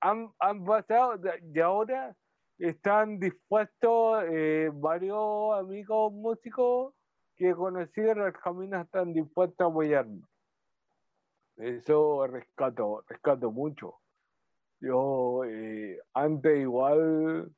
Han, 0.00 0.32
han 0.38 0.64
pasado 0.64 1.20
y 1.42 1.60
ahora 1.60 2.16
están 2.58 3.18
dispuestos 3.18 4.24
eh, 4.30 4.70
varios 4.72 5.58
amigos 5.58 6.12
músicos 6.12 6.94
que 7.36 7.54
conocieron 7.54 8.26
el 8.26 8.32
camino 8.32 8.80
están 8.80 9.12
dispuestos 9.12 9.64
a 9.64 9.68
apoyarnos. 9.68 10.28
Eso 11.56 12.26
rescato, 12.26 13.04
rescato 13.08 13.50
mucho. 13.50 13.96
Yo 14.80 15.44
eh, 15.44 16.00
antes 16.12 16.60
igual 16.60 17.52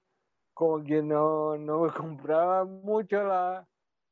como 0.55 0.83
que 0.85 1.03
no, 1.03 1.57
no 1.59 1.83
me 1.83 1.93
compraba 1.93 2.65
mucho 2.65 3.23
la, 3.23 3.67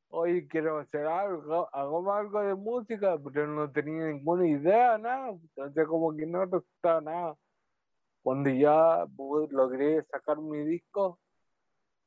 hoy 0.08 0.46
quiero 0.48 0.78
hacer 0.78 1.06
algo, 1.06 1.68
hago 1.72 2.12
algo 2.12 2.40
de 2.40 2.54
música, 2.54 3.18
pero 3.18 3.46
no 3.46 3.70
tenía 3.70 4.06
ninguna 4.06 4.46
idea, 4.46 4.98
nada, 4.98 5.30
entonces 5.30 5.86
como 5.86 6.14
que 6.14 6.26
no 6.26 6.44
resultaba 6.44 7.00
nada. 7.00 7.36
Cuando 8.24 8.48
ya 8.48 9.06
logré 9.50 10.02
sacar 10.04 10.38
mi 10.38 10.64
disco, 10.64 11.20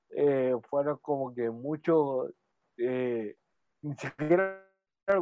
eh, 0.10 0.56
fueron 0.68 0.98
como 0.98 1.32
que 1.32 1.52
muchos, 1.52 2.34
eh, 2.76 3.36
ni 3.84 3.96
siquiera 3.96 4.68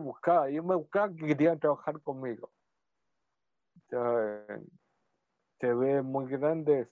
buscaba, 0.02 0.50
yo 0.50 0.64
me 0.64 0.74
buscaba 0.75 1.14
que 1.14 1.28
querían 1.28 1.60
trabajar 1.60 2.00
conmigo. 2.02 2.50
se 5.60 5.74
ve 5.74 6.02
muy 6.02 6.28
grande 6.28 6.88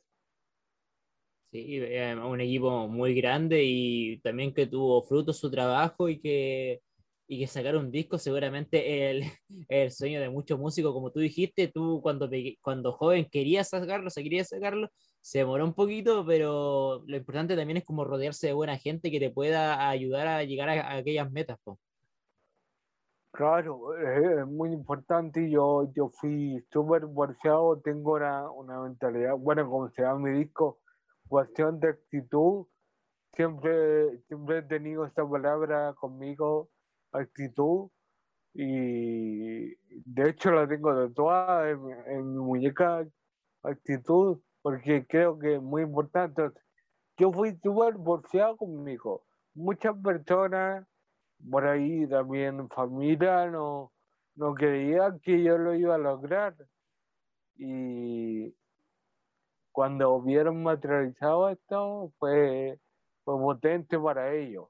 Sí, 1.51 1.77
eh, 1.77 2.15
un 2.15 2.41
equipo 2.41 2.89
muy 2.89 3.13
grande 3.13 3.63
y 3.63 4.17
también 4.19 4.53
que 4.53 4.67
tuvo 4.67 5.01
fruto 5.03 5.31
su 5.31 5.49
trabajo 5.49 6.09
y 6.09 6.19
que, 6.19 6.81
y 7.27 7.39
que 7.39 7.47
sacar 7.47 7.75
un 7.75 7.91
disco 7.91 8.17
seguramente 8.17 9.09
el, 9.09 9.23
el 9.69 9.91
sueño 9.91 10.19
de 10.19 10.29
muchos 10.29 10.59
músicos, 10.59 10.93
como 10.93 11.11
tú 11.11 11.19
dijiste, 11.19 11.67
tú 11.67 12.01
cuando, 12.01 12.29
cuando 12.61 12.91
joven 12.93 13.27
querías 13.31 13.69
sacarlo, 13.69 14.09
se 14.09 14.23
quería 14.23 14.43
sacarlo, 14.43 14.89
se 15.21 15.39
demoró 15.39 15.63
un 15.63 15.73
poquito, 15.73 16.25
pero 16.25 17.03
lo 17.05 17.17
importante 17.17 17.55
también 17.55 17.77
es 17.77 17.85
como 17.85 18.03
rodearse 18.03 18.47
de 18.47 18.53
buena 18.53 18.77
gente 18.77 19.09
que 19.09 19.19
te 19.19 19.29
pueda 19.29 19.89
ayudar 19.89 20.27
a 20.27 20.43
llegar 20.43 20.69
a, 20.69 20.97
aquellas 20.97 21.31
metas. 21.31 21.57
Claro, 23.31 23.97
es 23.97 24.45
muy 24.45 24.71
importante. 24.71 25.49
Yo, 25.49 25.91
yo 25.95 26.09
fui 26.09 26.63
súper 26.71 27.07
bolseado, 27.07 27.79
tengo 27.79 28.13
una, 28.13 28.51
una 28.51 28.81
mentalidad, 28.81 29.35
bueno, 29.35 29.67
como 29.67 29.89
se 29.89 30.03
llama 30.03 30.29
mi 30.29 30.37
disco, 30.37 30.79
cuestión 31.27 31.79
de 31.79 31.89
actitud, 31.89 32.67
siempre, 33.33 34.19
siempre 34.27 34.59
he 34.59 34.61
tenido 34.61 35.05
esta 35.05 35.27
palabra 35.27 35.93
conmigo, 35.93 36.69
actitud, 37.13 37.89
y 38.53 39.75
de 40.05 40.29
hecho 40.29 40.51
la 40.51 40.67
tengo 40.67 40.93
tatuada 40.95 41.69
en, 41.69 41.79
en 42.07 42.33
mi 42.33 42.39
muñeca, 42.39 43.05
actitud, 43.63 44.39
porque 44.61 45.05
creo 45.07 45.39
que 45.39 45.55
es 45.55 45.61
muy 45.61 45.83
importante. 45.83 46.43
Yo 47.17 47.31
fui 47.31 47.57
súper 47.63 47.95
porfiado 47.95 48.57
conmigo. 48.57 49.23
Muchas 49.53 49.95
personas 49.97 50.85
por 51.49 51.65
ahí 51.65 52.07
también 52.07 52.69
familia 52.69 53.47
no, 53.47 53.91
no 54.35 54.53
creían 54.55 55.19
que 55.19 55.43
yo 55.43 55.57
lo 55.57 55.75
iba 55.75 55.95
a 55.95 55.99
lograr. 55.99 56.55
Y, 57.55 58.55
cuando 59.73 60.21
vieron 60.21 60.63
materializado 60.63 61.49
esto, 61.49 62.13
fue, 62.19 62.79
fue 63.25 63.37
potente 63.39 63.99
para 63.99 64.31
ellos. 64.33 64.67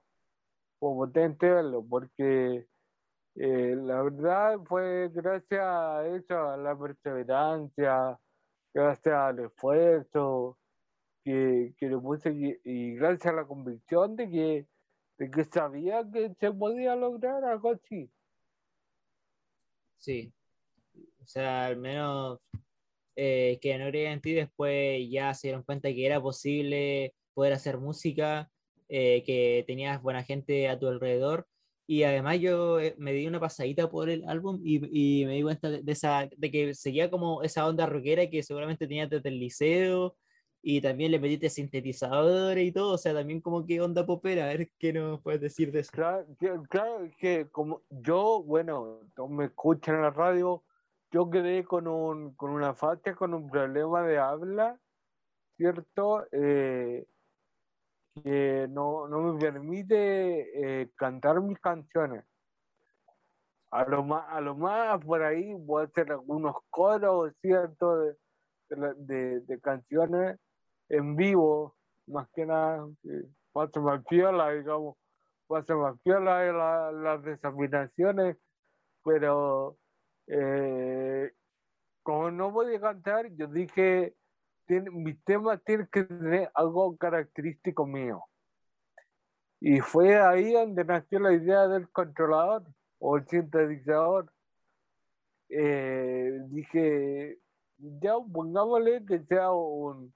Fue 0.83 0.93
potente 0.95 1.49
verlo, 1.49 1.85
porque 1.89 2.67
eh, 3.35 3.75
la 3.77 4.03
verdad 4.03 4.59
fue 4.65 5.07
gracias 5.13 5.61
a 5.61 6.05
eso, 6.07 6.37
a 6.37 6.57
la 6.57 6.77
perseverancia, 6.77 8.19
gracias 8.73 9.15
al 9.15 9.39
esfuerzo 9.39 10.59
que, 11.23 11.73
que 11.77 11.87
le 11.87 11.97
puse 11.97 12.59
y, 12.65 12.95
gracias 12.95 13.27
a 13.27 13.37
la 13.37 13.47
convicción 13.47 14.17
de 14.17 14.29
que, 14.29 14.67
de 15.19 15.31
que 15.31 15.45
sabía 15.45 16.03
que 16.11 16.35
se 16.37 16.51
podía 16.51 16.97
lograr 16.97 17.45
algo 17.45 17.71
así. 17.71 18.11
Sí, 19.99 20.33
o 21.21 21.25
sea, 21.25 21.67
al 21.67 21.77
menos 21.77 22.41
eh, 23.15 23.57
que 23.61 23.77
no 23.77 23.87
creían 23.87 24.15
en 24.15 24.21
ti, 24.21 24.33
después 24.33 24.99
ya 25.09 25.33
se 25.33 25.47
dieron 25.47 25.63
cuenta 25.63 25.87
que 25.87 26.05
era 26.05 26.21
posible 26.21 27.15
poder 27.33 27.53
hacer 27.53 27.77
música, 27.77 28.51
eh, 28.89 29.23
que 29.25 29.63
tenías 29.67 30.01
buena 30.01 30.23
gente 30.23 30.69
a 30.69 30.79
tu 30.79 30.87
alrededor. 30.87 31.47
Y 31.85 32.03
además 32.03 32.39
yo 32.39 32.79
eh, 32.79 32.95
me 32.97 33.13
di 33.13 33.27
una 33.27 33.39
pasadita 33.39 33.89
por 33.89 34.09
el 34.09 34.27
álbum 34.27 34.61
y, 34.63 35.21
y 35.21 35.25
me 35.25 35.33
di 35.33 35.43
cuenta 35.43 35.69
de, 35.69 35.91
esa, 35.91 36.29
de 36.37 36.51
que 36.51 36.73
seguía 36.73 37.09
como 37.09 37.43
esa 37.43 37.67
onda 37.67 37.85
rockera 37.85 38.29
que 38.29 38.41
seguramente 38.43 38.87
tenía 38.87 39.07
desde 39.07 39.29
el 39.29 39.39
liceo 39.39 40.15
y 40.65 40.79
también 40.79 41.11
le 41.11 41.19
metiste 41.19 41.49
sintetizadores 41.49 42.65
y 42.65 42.71
todo, 42.71 42.93
o 42.93 42.97
sea, 42.97 43.13
también 43.13 43.41
como 43.41 43.65
que 43.65 43.81
onda 43.81 44.05
popera, 44.05 44.45
a 44.45 44.47
ver 44.47 44.71
qué 44.79 44.93
nos 44.93 45.21
puedes 45.21 45.41
decir 45.41 45.73
de 45.73 45.81
eso. 45.81 45.91
Claro, 45.91 46.25
claro 46.69 47.11
que 47.19 47.49
como 47.51 47.81
yo, 47.89 48.41
bueno, 48.41 49.01
me 49.29 49.45
escuchan 49.45 49.95
en 49.95 50.03
la 50.03 50.11
radio, 50.11 50.63
yo 51.11 51.29
quedé 51.29 51.65
con, 51.65 51.85
un, 51.87 52.33
con 52.35 52.51
una 52.51 52.73
facha, 52.73 53.13
con 53.13 53.33
un 53.33 53.49
problema 53.49 54.03
de 54.03 54.17
habla, 54.17 54.79
¿cierto? 55.57 56.25
Eh, 56.31 57.05
que 58.21 58.67
no, 58.69 59.07
me 59.07 59.39
permite 59.39 60.81
eh, 60.81 60.89
cantar 60.95 61.41
mis 61.41 61.59
canciones. 61.59 62.23
A 63.71 63.85
lo, 63.85 64.03
más, 64.03 64.25
a 64.29 64.39
lo 64.39 64.55
más 64.55 65.03
por 65.03 65.23
ahí 65.23 65.53
voy 65.53 65.81
a 65.81 65.85
hacer 65.85 66.11
algunos 66.11 66.55
coros, 66.69 67.33
¿cierto? 67.41 68.13
De, 68.69 69.41
de, 69.41 69.59
canciones 69.61 70.39
en 70.89 71.15
vivo, 71.15 71.75
más 72.07 72.27
que 72.35 72.45
nada, 72.45 72.87
paso 73.51 73.81
más 73.81 74.03
piola, 74.05 74.51
digamos, 74.51 74.95
paso 75.47 75.77
más 75.79 75.99
piola 76.01 76.91
las 76.91 77.23
desafinaciones, 77.23 78.37
pero 79.03 79.77
eh, 80.27 81.31
como 82.03 82.31
no 82.31 82.51
voy 82.51 82.75
a 82.75 82.81
cantar, 82.81 83.27
yo 83.31 83.47
dije, 83.47 84.15
mi 84.67 85.13
tema 85.13 85.57
tiene 85.57 85.87
que 85.91 86.03
tener 86.03 86.49
algo 86.53 86.97
característico 86.97 87.85
mío. 87.85 88.23
Y 89.59 89.79
fue 89.79 90.17
ahí 90.19 90.51
donde 90.51 90.83
nació 90.83 91.19
la 91.19 91.33
idea 91.33 91.67
del 91.67 91.89
controlador 91.89 92.63
o 92.99 93.17
el 93.17 93.27
sintetizador. 93.27 94.31
Eh, 95.49 96.39
dije, 96.49 97.39
ya 97.77 98.15
pongámosle 98.33 99.05
que 99.05 99.23
sea 99.23 99.51
un, 99.51 100.13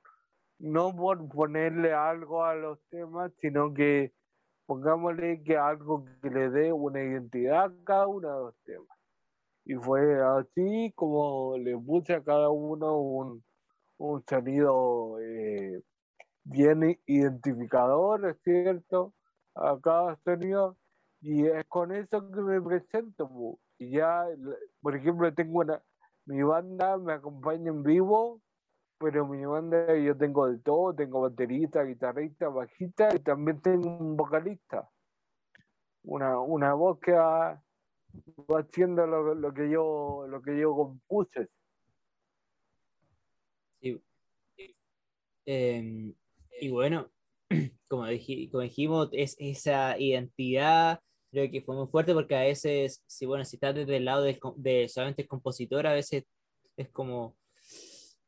no 0.59 0.95
por 0.95 1.27
ponerle 1.29 1.93
algo 1.93 2.43
a 2.43 2.55
los 2.55 2.79
temas, 2.89 3.31
sino 3.39 3.73
que 3.73 4.13
pongámosle 4.65 5.43
que 5.43 5.57
algo 5.57 6.05
que 6.21 6.29
le 6.29 6.49
dé 6.49 6.73
una 6.73 7.01
identidad 7.01 7.65
a 7.65 7.73
cada 7.85 8.07
uno 8.07 8.27
de 8.27 8.43
los 8.45 8.55
temas. 8.65 8.97
Y 9.65 9.75
fue 9.75 10.21
así 10.21 10.93
como 10.95 11.57
le 11.57 11.77
puse 11.77 12.13
a 12.13 12.23
cada 12.23 12.49
uno 12.49 12.97
un, 12.99 13.43
un 13.97 14.23
sonido 14.27 15.19
eh, 15.21 15.81
bien 16.43 16.99
identificador, 17.05 18.29
¿es 18.29 18.37
cierto? 18.43 19.13
A 19.55 19.77
cada 19.81 20.17
sonido. 20.23 20.77
Y 21.21 21.45
es 21.47 21.65
con 21.65 21.91
eso 21.91 22.29
que 22.31 22.41
me 22.41 22.61
presento. 22.61 23.59
Y 23.79 23.91
ya, 23.91 24.25
por 24.81 24.95
ejemplo, 24.95 25.33
tengo 25.33 25.59
una, 25.59 25.81
mi 26.25 26.43
banda 26.43 26.97
me 26.97 27.13
acompaña 27.13 27.69
en 27.69 27.83
vivo, 27.83 28.41
pero 28.99 29.27
mi 29.27 29.45
banda 29.45 29.95
yo 29.97 30.17
tengo 30.17 30.47
de 30.47 30.59
todo, 30.59 30.93
tengo 30.93 31.21
baterista, 31.21 31.83
guitarrista, 31.83 32.49
bajista 32.49 33.15
y 33.15 33.19
también 33.19 33.61
tengo 33.61 33.97
un 33.97 34.15
vocalista. 34.17 34.89
Una, 36.03 36.39
una 36.39 36.73
voz 36.73 36.99
que 36.99 37.13
ha, 37.15 37.61
haciendo 38.49 39.05
lo, 39.05 39.53
que 39.53 39.69
yo 39.69 40.25
lo 40.27 40.41
que 40.41 40.59
yo 40.59 40.75
compuse. 40.75 41.49
Em, 45.47 46.13
y 46.61 46.69
bueno, 46.69 47.09
como, 47.87 48.05
dijimos, 48.05 49.09
es 49.13 49.35
esa 49.39 49.97
identidad 49.97 50.99
creo 51.31 51.51
que 51.51 51.61
fue 51.61 51.75
muy 51.75 51.87
fuerte 51.87 52.13
porque 52.13 52.35
a 52.35 52.41
veces, 52.41 53.03
si 53.07 53.25
bueno, 53.25 53.45
si 53.45 53.57
estás 53.57 53.75
desde 53.75 53.97
el 53.97 54.05
lado 54.05 54.23
de, 54.23 54.39
de 54.55 54.87
solamente 54.87 55.23
el 55.23 55.27
compositor, 55.27 55.85
a 55.87 55.93
veces 55.93 56.23
es 56.77 56.89
como 56.89 57.35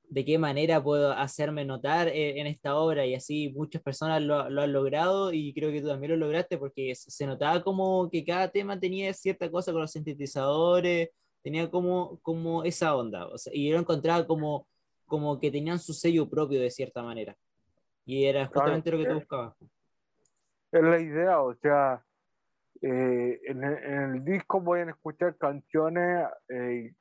de 0.09 0.25
qué 0.25 0.39
manera 0.39 0.83
puedo 0.83 1.11
hacerme 1.11 1.65
notar 1.65 2.07
en, 2.07 2.47
esta 2.47 2.75
obra 2.77 3.05
y 3.05 3.13
así 3.13 3.49
muchas 3.49 3.81
personas 3.83 4.21
lo, 4.23 4.39
han 4.39 4.73
logrado 4.73 5.31
y 5.31 5.53
creo 5.53 5.71
que 5.71 5.81
tú 5.81 5.87
también 5.87 6.13
lo 6.13 6.17
lograste 6.17 6.57
porque 6.57 6.93
se 6.95 7.27
notaba 7.27 7.63
como 7.63 8.09
que 8.09 8.25
cada 8.25 8.49
tema 8.49 8.79
tenía 8.79 9.13
cierta 9.13 9.51
cosa 9.51 9.71
con 9.71 9.81
los 9.81 9.91
sintetizadores, 9.91 11.09
tenía 11.43 11.69
como, 11.69 12.19
como 12.21 12.63
esa 12.63 12.95
onda 12.95 13.27
y 13.53 13.67
yo 13.69 13.75
lo 13.75 13.81
encontraba 13.81 14.25
como, 14.25 14.67
como 15.09 15.37
que 15.39 15.51
tenían 15.51 15.79
su 15.79 15.93
sello 15.93 16.29
propio 16.29 16.61
de 16.61 16.71
cierta 16.71 17.03
manera 17.03 17.35
y 18.09 18.25
era 18.25 18.47
justamente 18.47 18.91
lo 18.91 18.97
que 18.97 19.05
tú 19.05 19.13
buscabas. 19.13 19.55
Es 20.71 20.81
la 20.81 20.99
idea, 20.99 21.41
o 21.41 21.53
sea, 21.53 22.03
eh, 22.81 23.39
en, 23.45 23.63
el, 23.63 24.25
disco 24.25 24.63
pueden 24.63 24.89
escuchar 24.89 25.37
canciones 25.37 26.27
eh, 26.47 26.93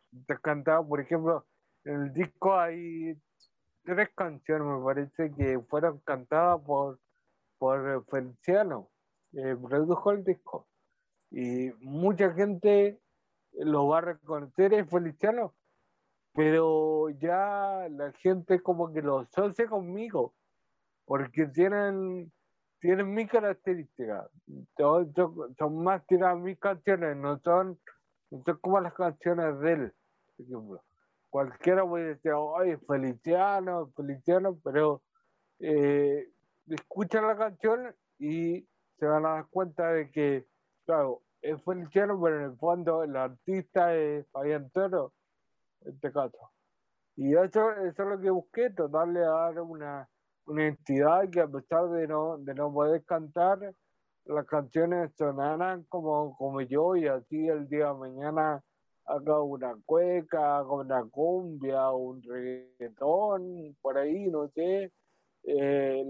cantadas, 0.42 0.84
por 0.86 1.00
ejemplo, 1.00 1.46
en 1.84 2.02
el 2.02 2.12
disco 2.12 2.58
hay 2.58 3.16
tres 3.84 4.10
canciones, 4.14 4.66
me 4.66 4.84
parece, 4.84 5.32
que 5.34 5.58
fueron 5.60 5.98
cantadas 6.00 6.60
por, 6.60 6.98
por 7.56 8.04
Feliciano, 8.10 8.90
eh, 9.32 9.56
produjo 9.56 10.10
el 10.10 10.24
disco. 10.24 10.68
Y 11.30 11.70
mucha 11.80 12.34
gente 12.34 13.00
lo 13.54 13.88
va 13.88 13.98
a 13.98 14.02
reconocer, 14.02 14.74
es 14.74 14.90
Feliciano, 14.90 15.54
pero 16.34 17.10
ya 17.10 17.88
la 17.90 18.12
gente 18.12 18.60
como 18.60 18.92
que 18.92 19.02
lo 19.02 19.20
asocia 19.20 19.66
conmigo, 19.66 20.34
porque 21.04 21.46
tienen, 21.46 22.32
tienen 22.80 23.12
mi 23.12 23.26
característica, 23.26 24.28
son, 24.76 25.82
más 25.82 26.06
tiradas 26.06 26.38
mis 26.38 26.58
canciones, 26.58 27.16
no 27.16 27.38
son, 27.40 27.78
no 28.30 28.42
son 28.44 28.58
como 28.58 28.80
las 28.80 28.94
canciones 28.94 29.58
de 29.60 29.72
él, 29.72 29.92
por 30.36 30.46
ejemplo. 30.46 30.84
Cualquiera 31.30 31.86
puede 31.86 32.14
decir, 32.14 32.32
oye, 32.32 32.78
Feliciano, 32.86 33.90
Feliciano, 33.94 34.58
pero 34.64 35.02
eh, 35.58 36.30
escuchan 36.68 37.26
la 37.26 37.36
canción 37.36 37.94
y 38.18 38.66
se 38.98 39.06
van 39.06 39.26
a 39.26 39.30
dar 39.30 39.46
cuenta 39.50 39.92
de 39.92 40.10
que, 40.10 40.46
claro, 40.86 41.22
es 41.42 41.62
Feliciano, 41.64 42.20
pero 42.20 42.38
en 42.38 42.50
el 42.50 42.56
fondo 42.56 43.02
el 43.02 43.16
artista 43.16 43.94
es 43.94 44.26
Fabián 44.30 44.70
Toro, 44.70 45.12
este 45.88 46.12
caso. 46.12 46.50
Y 47.16 47.34
eso, 47.34 47.72
eso 47.72 48.02
es 48.02 48.08
lo 48.08 48.20
que 48.20 48.30
busqué, 48.30 48.70
tratarle 48.70 49.20
a 49.20 49.30
dar 49.30 49.60
una, 49.60 50.08
una 50.46 50.66
entidad 50.66 51.28
que 51.30 51.40
a 51.40 51.48
pesar 51.48 51.88
de 51.90 52.06
no, 52.06 52.38
de 52.38 52.54
no 52.54 52.72
poder 52.72 53.04
cantar, 53.04 53.74
las 54.24 54.46
canciones 54.46 55.10
sonaran 55.16 55.84
como, 55.84 56.36
como 56.36 56.60
yo 56.60 56.96
y 56.96 57.06
así 57.06 57.48
el 57.48 57.68
día 57.68 57.88
de 57.88 57.94
mañana 57.94 58.62
haga 59.06 59.40
una 59.40 59.74
cueca, 59.86 60.58
haga 60.58 60.72
una 60.72 61.04
cumbia, 61.06 61.90
un 61.90 62.22
reggaetón, 62.22 63.76
por 63.80 63.96
ahí, 63.96 64.28
no 64.28 64.48
sé. 64.48 64.92
Eh, 65.44 66.04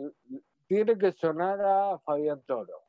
tiene 0.66 0.98
que 0.98 1.12
sonar 1.12 1.60
a 1.60 1.98
Fabián 2.00 2.42
Toro. 2.44 2.87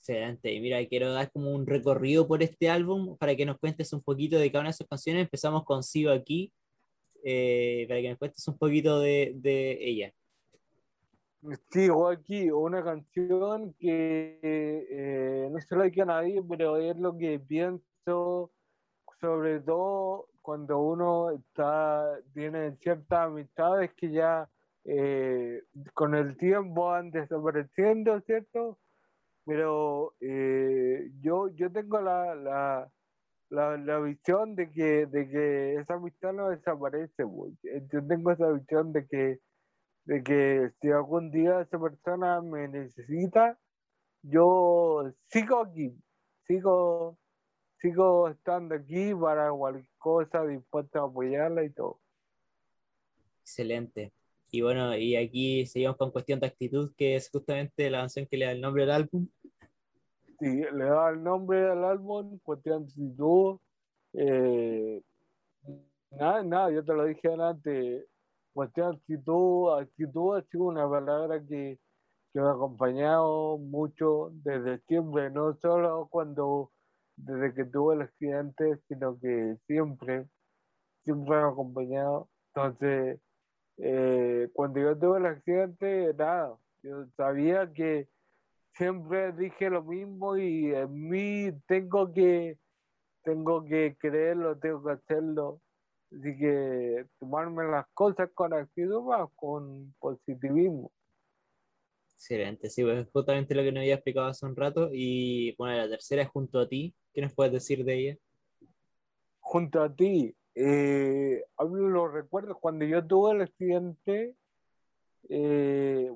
Excelente. 0.00 0.50
Y 0.50 0.60
mira, 0.60 0.84
quiero 0.86 1.12
dar 1.12 1.30
como 1.30 1.50
un 1.54 1.66
recorrido 1.66 2.26
por 2.26 2.42
este 2.42 2.70
álbum 2.70 3.18
para 3.18 3.36
que 3.36 3.44
nos 3.44 3.58
cuentes 3.58 3.92
un 3.92 4.02
poquito 4.02 4.38
de 4.38 4.50
cada 4.50 4.62
una 4.62 4.70
de 4.70 4.74
sus 4.74 4.88
canciones. 4.88 5.24
Empezamos 5.24 5.62
con 5.64 5.82
Sigo 5.82 6.10
aquí, 6.10 6.50
eh, 7.22 7.84
para 7.86 8.00
que 8.00 8.08
nos 8.08 8.18
cuentes 8.18 8.48
un 8.48 8.56
poquito 8.56 8.98
de, 8.98 9.32
de 9.36 9.78
ella. 9.78 10.12
Sigo 11.70 12.08
aquí, 12.08 12.50
una 12.50 12.82
canción 12.82 13.74
que 13.78 14.38
eh, 14.42 15.48
no 15.50 15.60
se 15.60 15.76
la 15.76 15.84
hay 15.84 16.00
a 16.00 16.04
nadie, 16.06 16.42
pero 16.48 16.78
es 16.78 16.96
lo 16.96 17.16
que 17.18 17.38
pienso, 17.38 18.50
sobre 19.20 19.60
todo 19.60 20.28
cuando 20.40 20.78
uno 20.78 21.30
está, 21.30 22.18
tiene 22.32 22.74
ciertas 22.76 23.26
amistades 23.26 23.92
que 23.94 24.10
ya 24.10 24.48
eh, 24.84 25.62
con 25.92 26.14
el 26.14 26.38
tiempo 26.38 26.86
van 26.86 27.10
desapareciendo, 27.10 28.18
¿cierto? 28.22 28.78
Pero 29.44 30.14
eh, 30.20 31.10
yo, 31.20 31.48
yo 31.48 31.70
tengo 31.72 32.00
la, 32.00 32.34
la, 32.34 32.90
la, 33.76 33.98
visión 33.98 34.54
de 34.54 34.70
que, 34.70 35.06
de 35.06 35.28
que 35.28 35.74
esa 35.74 35.94
amistad 35.94 36.32
no 36.32 36.50
desaparece. 36.50 37.24
Yo 37.92 38.06
tengo 38.06 38.30
esa 38.32 38.50
visión 38.50 38.92
de 38.92 39.06
que, 39.06 39.40
de 40.04 40.22
que 40.22 40.70
si 40.80 40.90
algún 40.90 41.30
día 41.30 41.60
esa 41.60 41.78
persona 41.78 42.40
me 42.42 42.68
necesita, 42.68 43.58
yo 44.22 45.12
sigo 45.28 45.60
aquí, 45.60 45.96
sigo, 46.46 47.18
sigo 47.78 48.28
estando 48.28 48.74
aquí 48.74 49.14
para 49.14 49.50
cualquier 49.50 49.86
cosa, 49.98 50.44
dispuesto 50.44 51.00
a 51.00 51.06
apoyarla 51.06 51.64
y 51.64 51.70
todo. 51.70 52.00
Excelente. 53.40 54.12
Y 54.52 54.62
bueno, 54.62 54.96
y 54.96 55.14
aquí 55.14 55.64
seguimos 55.66 55.96
con 55.96 56.10
Cuestión 56.10 56.40
de 56.40 56.46
Actitud, 56.46 56.92
que 56.96 57.14
es 57.14 57.30
justamente 57.30 57.88
la 57.88 58.00
canción 58.00 58.26
que 58.26 58.36
le 58.36 58.46
da 58.46 58.52
el 58.52 58.60
nombre 58.60 58.82
al 58.82 58.90
álbum. 58.90 59.28
Sí, 60.40 60.62
le 60.72 60.84
da 60.84 61.10
el 61.10 61.22
nombre 61.22 61.70
al 61.70 61.84
álbum, 61.84 62.38
Cuestión 62.42 62.84
de 62.84 62.90
Actitud. 62.90 63.58
Eh, 64.14 65.02
nada, 66.10 66.42
nada, 66.42 66.70
yo 66.72 66.84
te 66.84 66.94
lo 66.94 67.04
dije 67.04 67.28
antes. 67.32 68.06
Cuestión 68.52 68.90
de 68.90 68.96
Actitud, 68.96 69.78
actitud 69.78 70.36
ha 70.36 70.42
sido 70.42 70.64
una 70.64 70.90
palabra 70.90 71.40
que, 71.40 71.78
que 72.32 72.40
me 72.40 72.48
ha 72.48 72.50
acompañado 72.50 73.56
mucho 73.58 74.30
desde 74.32 74.80
siempre, 74.88 75.30
no 75.30 75.54
solo 75.60 76.08
cuando, 76.10 76.72
desde 77.16 77.54
que 77.54 77.64
tuve 77.66 77.94
el 77.94 78.02
accidente, 78.02 78.80
sino 78.88 79.16
que 79.20 79.56
siempre, 79.68 80.26
siempre 81.04 81.36
me 81.36 81.42
ha 81.42 81.48
acompañado. 81.48 82.28
Entonces, 82.52 83.20
eh, 83.82 84.48
cuando 84.52 84.80
yo 84.80 84.96
tuve 84.96 85.18
el 85.18 85.26
accidente, 85.26 86.14
nada, 86.14 86.56
yo 86.82 87.06
sabía 87.16 87.72
que 87.72 88.08
siempre 88.74 89.32
dije 89.32 89.70
lo 89.70 89.82
mismo 89.82 90.36
y 90.36 90.74
en 90.74 91.08
mí 91.08 91.50
tengo 91.66 92.12
que, 92.12 92.58
tengo 93.22 93.64
que 93.64 93.96
creerlo, 93.98 94.58
tengo 94.58 94.84
que 94.84 94.92
hacerlo. 94.92 95.60
Así 96.12 96.36
que 96.36 97.06
tomarme 97.18 97.64
las 97.68 97.86
cosas 97.94 98.30
con 98.34 98.52
actitud 98.52 99.02
más, 99.02 99.28
con 99.36 99.94
positivismo. 99.98 100.90
Excelente, 102.14 102.68
sí, 102.68 102.82
pues 102.82 103.08
justamente 103.12 103.54
lo 103.54 103.62
que 103.62 103.72
nos 103.72 103.80
había 103.80 103.94
explicado 103.94 104.26
hace 104.26 104.44
un 104.44 104.56
rato. 104.56 104.90
Y 104.92 105.54
bueno, 105.56 105.76
la 105.76 105.88
tercera 105.88 106.22
es 106.22 106.28
junto 106.28 106.58
a 106.58 106.68
ti. 106.68 106.94
¿Qué 107.14 107.22
nos 107.22 107.32
puedes 107.32 107.52
decir 107.52 107.84
de 107.84 107.94
ella? 107.94 108.16
Junto 109.38 109.82
a 109.82 109.94
ti, 109.94 110.34
eh, 110.54 111.44
hablo 111.56 111.88
los 111.88 112.12
recuerdos 112.12 112.56
cuando 112.60 112.84
yo 112.84 113.06
tuve 113.06 113.32
el 113.32 113.42
accidente. 113.42 114.36
Eh, 115.28 116.12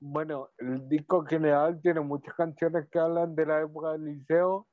bueno, 0.00 0.50
el 0.58 0.88
disco 0.88 1.24
general 1.24 1.80
tiene 1.80 2.00
muchas 2.00 2.34
canciones 2.34 2.88
que 2.90 2.98
hablan 2.98 3.34
de 3.34 3.46
la 3.46 3.62
época 3.62 3.92
del 3.92 4.04
liceo, 4.04 4.66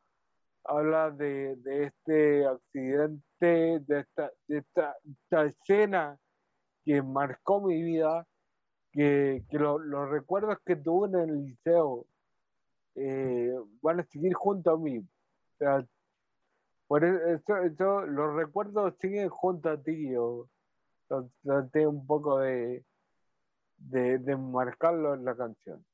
habla 0.64 1.12
de, 1.12 1.58
este 1.66 2.46
accidente, 2.46 3.22
de 3.40 4.06
esta, 4.48 4.96
escena 5.46 6.18
que 6.84 7.02
marcó 7.02 7.62
mi 7.62 7.82
vida, 7.84 8.28
que, 8.92 9.44
los 9.52 10.10
recuerdos 10.10 10.58
que 10.66 10.76
tuve 10.76 11.10
en 11.10 11.30
el 11.30 11.46
liceo 11.46 12.06
eh, 12.96 13.54
van 13.82 14.00
a 14.00 14.04
seguir 14.04 14.34
junto 14.34 14.72
a 14.72 14.78
mí. 14.78 15.06
Por 16.90 17.06
e, 17.06 17.36
eso, 17.36 17.56
eso, 17.58 18.02
los 18.08 18.36
recuerdos 18.36 18.96
siguen 19.00 19.30
junto 19.30 19.70
a 19.70 19.78
ti. 19.78 20.12
Yo 20.12 20.50
traté 21.44 21.86
un 21.86 22.06
poco 22.08 22.40
de, 22.40 22.84
de, 23.78 24.18
de, 24.18 24.36
marcarlo 24.36 25.14
en 25.14 25.24
la 25.24 25.36
canción. 25.36 25.86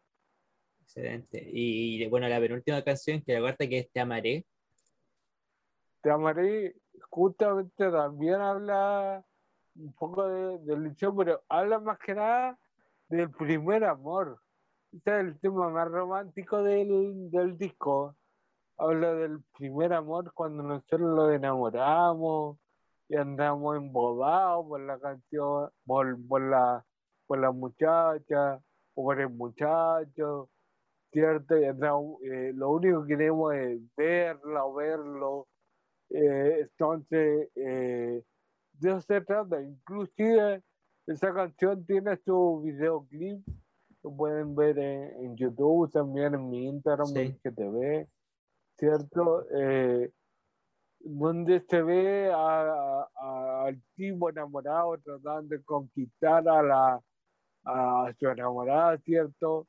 Excelente. 0.83 1.45
Y, 1.51 2.07
bueno, 2.07 2.29
la 2.29 2.39
penúltima 2.39 2.81
canción, 2.81 3.21
que 3.21 3.33
la 3.33 3.41
cuarta 3.41 3.67
que 3.67 3.79
es 3.79 3.91
Te 3.91 3.99
Amaré. 3.99 4.45
Te 6.01 6.11
Amaré, 6.11 6.77
justamente 7.09 7.91
también 7.91 8.35
habla 8.35 9.21
un 9.75 9.91
poco 9.95 10.25
de, 10.29 10.77
liceo, 10.77 11.13
pero 11.13 11.43
habla 11.49 11.77
más 11.79 11.99
que 11.99 12.15
nada 12.15 12.57
del 13.09 13.29
primer 13.31 13.83
amor. 13.83 14.39
Este 14.93 15.11
es 15.11 15.25
el 15.25 15.39
tema 15.41 15.69
más 15.69 15.89
romántico 15.89 16.63
del, 16.63 17.29
del 17.31 17.57
disco 17.57 18.15
habla 18.77 19.13
del 19.13 19.41
primer 19.57 19.93
amor 19.93 20.31
cuando 20.33 20.63
nosotros 20.63 21.01
lo 21.01 21.31
enamoramos 21.31 22.57
y 23.07 23.15
andamos 23.15 23.77
embobados 23.77 24.65
por 24.67 24.79
la 24.81 24.99
canción, 24.99 25.69
por, 25.85 26.27
por, 26.27 26.41
la, 26.41 26.85
por 27.27 27.39
la 27.39 27.51
muchacha 27.51 28.61
o 28.95 29.03
por 29.03 29.19
el 29.19 29.29
muchacho, 29.29 30.49
¿cierto? 31.11 31.57
Y 31.57 31.63
eh, 31.63 32.53
lo 32.53 32.71
único 32.71 33.03
que 33.03 33.09
queremos 33.09 33.53
es 33.53 33.79
verla 33.95 34.65
o 34.65 34.73
verlo. 34.73 35.47
Eh, 36.09 36.61
entonces, 36.61 37.49
eh, 37.55 38.23
de 38.73 38.89
eso 38.89 39.01
se 39.01 39.21
trata. 39.21 39.61
Inclusive, 39.61 40.63
esa 41.07 41.33
canción 41.33 41.85
tiene 41.85 42.17
su 42.17 42.61
videoclip, 42.63 43.45
lo 44.03 44.15
pueden 44.15 44.55
ver 44.55 44.77
en, 44.79 45.35
YouTube, 45.35 45.91
también 45.91 46.33
en 46.33 46.49
mi 46.49 46.67
Instagram, 46.67 47.13
que 47.13 47.51
te 47.51 47.69
ve 47.69 48.07
¿cierto? 48.77 49.45
Eh, 49.51 50.11
donde 50.99 51.61
se 51.61 51.81
ve 51.83 52.31
al 52.33 53.81
tipo 53.95 54.29
enamorado 54.29 54.97
tratando 54.97 55.55
de 55.55 55.63
conquistar 55.63 56.47
a, 56.47 56.63
la, 56.63 57.01
a 57.65 58.13
su 58.17 58.27
enamorada, 58.27 58.97
¿cierto? 58.99 59.67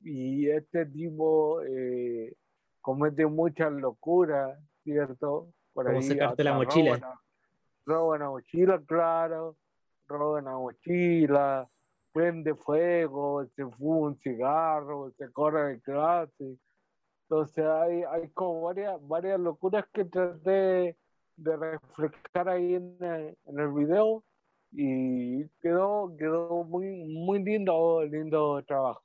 Y 0.00 0.48
este 0.48 0.86
tipo 0.86 1.60
eh, 1.62 2.34
comete 2.80 3.26
muchas 3.26 3.72
locuras, 3.72 4.58
¿cierto? 4.84 5.48
Por 5.72 5.88
ahí, 5.88 6.02
sacarte 6.02 6.44
la 6.44 6.54
mochila. 6.54 7.20
Roba 7.84 8.16
una, 8.16 8.30
mochila, 8.30 8.80
claro, 8.84 9.56
roba 10.08 10.40
una 10.40 10.56
mochila, 10.56 11.68
prende 12.12 12.54
fuego, 12.54 13.46
se 13.54 13.64
fuma 13.66 14.08
un 14.08 14.18
cigarro, 14.18 15.12
se 15.18 15.30
corre 15.32 15.74
de 15.74 15.80
clase 15.80 16.58
Entonces 17.28 17.64
hay, 17.64 18.02
hay 18.04 18.28
como 18.30 18.62
varias, 18.62 18.96
varias 19.06 19.40
locuras 19.40 19.84
que 19.92 20.04
traté 20.04 20.96
de 21.36 21.56
reflejar 21.56 22.48
ahí 22.48 22.74
en, 22.74 22.96
en 23.00 23.58
el 23.58 23.72
video 23.72 24.24
y 24.70 25.48
quedó, 25.60 26.14
quedó 26.16 26.64
muy, 26.64 27.04
muy 27.04 27.42
lindo, 27.42 28.04
lindo 28.04 28.62
trabajo. 28.64 29.02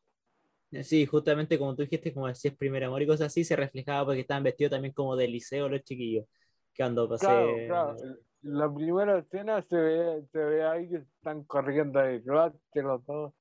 Sí, 0.83 1.05
justamente 1.05 1.57
como 1.57 1.75
tú 1.75 1.81
dijiste, 1.81 2.13
como 2.13 2.27
decías 2.27 2.55
primer 2.55 2.83
amor 2.83 3.01
y 3.01 3.07
cosas 3.07 3.27
así, 3.27 3.43
se 3.43 3.55
reflejaba 3.55 4.05
porque 4.05 4.21
estaban 4.21 4.43
vestidos 4.43 4.71
también 4.71 4.93
como 4.93 5.15
de 5.15 5.27
liceo 5.27 5.67
los 5.67 5.83
chiquillos. 5.83 6.25
Que 6.73 6.83
cuando 6.83 7.09
pasé... 7.09 7.25
Claro, 7.25 7.55
claro. 7.67 7.95
La 8.43 8.73
primera 8.73 9.19
escena 9.19 9.61
se 9.63 9.75
ve, 9.75 10.23
se 10.31 10.39
ve 10.39 10.63
ahí 10.63 10.89
que 10.89 10.97
están 10.97 11.43
corriendo 11.43 11.99
de 11.99 12.23
clase 12.23 12.57
los 12.75 13.05
dos. 13.05 13.33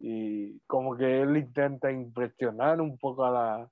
Y 0.00 0.58
como 0.60 0.96
que 0.96 1.20
él 1.22 1.36
intenta 1.36 1.90
impresionar 1.90 2.80
un 2.80 2.96
poco 2.96 3.24
a 3.24 3.30
la, 3.30 3.70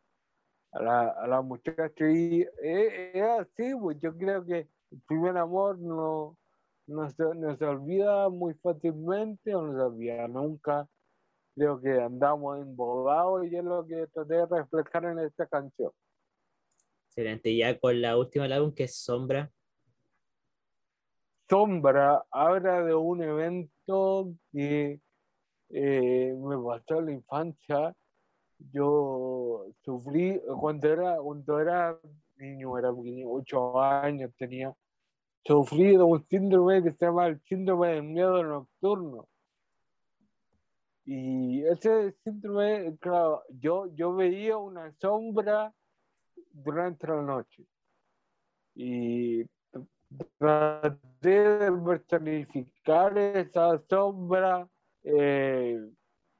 a 0.72 0.82
la, 0.82 1.08
a 1.10 1.26
la 1.26 1.42
muchacha. 1.42 2.10
Y 2.10 2.46
es, 2.62 3.22
así, 3.22 3.74
pues 3.80 3.98
yo 4.00 4.16
creo 4.16 4.44
que 4.44 4.68
el 4.90 5.00
primer 5.06 5.36
amor 5.36 5.78
no, 5.78 6.36
no, 6.86 7.10
se, 7.10 7.22
no 7.34 7.56
se 7.56 7.64
olvida 7.64 8.28
muy 8.28 8.54
fácilmente 8.54 9.54
o 9.54 9.62
no 9.62 9.74
se 9.74 9.82
olvida 9.82 10.28
nunca 10.28 10.88
creo 11.54 11.80
que 11.80 11.90
andamos 12.00 12.58
embobados 12.58 13.46
y 13.46 13.56
es 13.56 13.64
lo 13.64 13.86
que 13.86 14.06
traté 14.08 14.34
de 14.34 14.46
reflejar 14.46 15.04
en 15.04 15.18
esta 15.20 15.46
canción. 15.46 15.92
Excelente, 17.08 17.54
ya 17.54 17.78
con 17.78 18.00
la 18.00 18.16
última 18.16 18.46
álbum 18.46 18.72
que 18.72 18.84
es 18.84 18.96
Sombra. 18.96 19.50
Sombra 21.48 22.24
habla 22.30 22.82
de 22.82 22.94
un 22.94 23.22
evento 23.22 24.32
que 24.52 25.00
eh, 25.70 26.34
me 26.34 26.56
pasó 26.56 27.00
en 27.00 27.06
la 27.06 27.12
infancia. 27.12 27.96
Yo 28.72 29.66
sufrí 29.82 30.40
cuando 30.60 30.88
era, 30.88 31.16
cuando 31.16 31.60
era 31.60 31.98
niño, 32.36 32.78
era 32.78 32.92
pequeño, 32.92 33.30
ocho 33.30 33.80
años 33.80 34.30
tenía, 34.36 34.74
sufrí 35.44 35.96
de 35.96 36.02
un 36.02 36.24
síndrome 36.28 36.82
que 36.82 36.92
se 36.92 37.06
llama 37.06 37.26
el 37.26 37.40
síndrome 37.42 37.88
del 37.88 38.02
miedo 38.04 38.42
nocturno 38.44 39.28
y 41.12 41.64
ese 41.64 42.14
síndrome, 42.22 42.96
claro, 43.00 43.42
yo, 43.48 43.86
yo 43.94 44.14
veía 44.14 44.56
una 44.56 44.92
sombra 45.00 45.74
durante 46.52 47.04
la 47.08 47.20
noche. 47.20 47.64
Y 48.76 49.44
traté 50.38 51.58
de 51.58 51.72
personificar 51.84 53.18
esa 53.18 53.82
sombra 53.88 54.68
eh, 55.02 55.84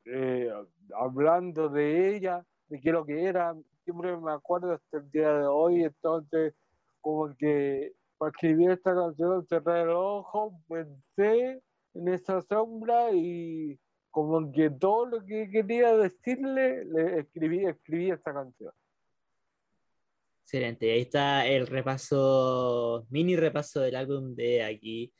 eh, 0.05 0.53
hablando 0.97 1.69
de 1.69 2.17
ella, 2.17 2.45
de 2.69 2.81
qué 2.81 2.93
lo 2.93 3.05
que 3.05 3.25
era. 3.25 3.55
Siempre 3.85 4.17
me 4.17 4.33
acuerdo 4.33 4.73
hasta 4.73 4.99
el 4.99 5.11
día 5.11 5.33
de 5.33 5.47
hoy, 5.47 5.85
entonces 5.85 6.55
como 7.01 7.35
que 7.37 7.93
para 8.19 8.31
escribir 8.31 8.71
esta 8.71 8.95
canción 8.95 9.47
cerré 9.47 9.83
el 9.83 9.91
ojo, 9.91 10.61
pensé 10.69 11.63
en 11.95 12.09
esa 12.09 12.43
sombra 12.43 13.11
y 13.13 13.79
como 14.11 14.53
que 14.53 14.71
todo 14.71 15.07
lo 15.07 15.25
que 15.25 15.49
quería 15.51 15.97
decirle, 15.97 16.85
le 16.85 17.21
escribí, 17.21 17.65
escribí 17.65 18.11
esta 18.11 18.35
canción. 18.35 18.73
Excelente, 20.43 20.91
ahí 20.93 21.03
está 21.03 21.47
el 21.47 21.67
repaso, 21.67 23.07
mini 23.09 23.37
repaso 23.37 23.81
del 23.81 23.95
álbum 23.95 24.35
de 24.35 24.65
aquí, 24.65 25.13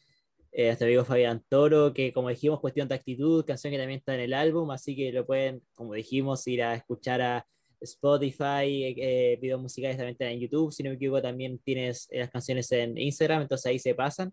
eh, 0.53 0.67
nuestro 0.67 0.87
amigo 0.87 1.05
Fabián 1.05 1.45
Toro, 1.49 1.93
que 1.93 2.13
como 2.13 2.29
dijimos, 2.29 2.61
cuestión 2.61 2.89
de 2.89 2.95
actitud, 2.97 3.45
canción 3.45 3.71
que 3.71 3.79
también 3.79 3.99
está 4.01 4.15
en 4.15 4.21
el 4.21 4.35
álbum, 4.35 4.71
así 4.71 4.97
que 4.97 5.13
lo 5.13 5.27
pueden, 5.27 5.63
como 5.75 5.95
dijimos, 5.95 6.47
ir 6.47 6.63
a 6.63 6.75
escuchar 6.75 7.23
a 7.23 7.47
Spotify, 7.81 8.95
eh, 8.97 9.39
videos 9.41 9.61
musicales 9.61 9.97
también 9.97 10.13
están 10.13 10.29
en 10.29 10.41
YouTube, 10.41 10.73
si 10.73 10.83
no 10.83 10.91
me 10.91 10.97
equivoco 10.97 11.23
también 11.23 11.59
tienes 11.61 12.09
las 12.11 12.31
canciones 12.31 12.71
en 12.73 12.99
Instagram, 12.99 13.43
entonces 13.43 13.67
ahí 13.67 13.79
se 13.79 13.95
pasan. 13.95 14.33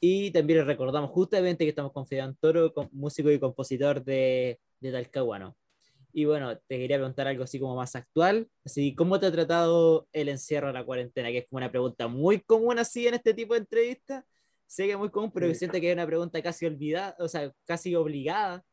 Y 0.00 0.30
también 0.30 0.58
les 0.58 0.66
recordamos 0.66 1.10
justamente 1.10 1.64
que 1.64 1.70
estamos 1.70 1.92
con 1.92 2.06
Fidán 2.06 2.36
Toro, 2.40 2.72
músico 2.92 3.30
y 3.30 3.38
compositor 3.38 4.04
de, 4.04 4.60
de 4.80 4.92
Talcahuano. 4.92 5.56
Y 6.12 6.24
bueno, 6.24 6.56
te 6.66 6.78
quería 6.78 6.96
preguntar 6.96 7.28
algo 7.28 7.44
así 7.44 7.60
como 7.60 7.76
más 7.76 7.94
actual. 7.94 8.48
Así, 8.64 8.94
¿cómo 8.94 9.20
te 9.20 9.26
ha 9.26 9.32
tratado 9.32 10.08
el 10.12 10.28
encierro 10.30 10.68
en 10.68 10.74
la 10.74 10.84
cuarentena? 10.84 11.28
Que 11.28 11.38
es 11.38 11.46
como 11.46 11.58
una 11.58 11.70
pregunta 11.70 12.08
muy 12.08 12.40
común 12.40 12.78
así 12.78 13.06
en 13.06 13.14
este 13.14 13.34
tipo 13.34 13.54
de 13.54 13.60
entrevistas. 13.60 14.24
Sé 14.66 14.86
que 14.86 14.92
es 14.92 14.98
muy 14.98 15.10
común, 15.10 15.30
pero 15.32 15.52
siento 15.54 15.80
que 15.80 15.90
es 15.90 15.94
una 15.94 16.06
pregunta 16.06 16.42
casi 16.42 16.66
olvidada, 16.66 17.16
o 17.18 17.28
sea, 17.28 17.52
casi 17.64 17.94
obligada. 17.94 18.64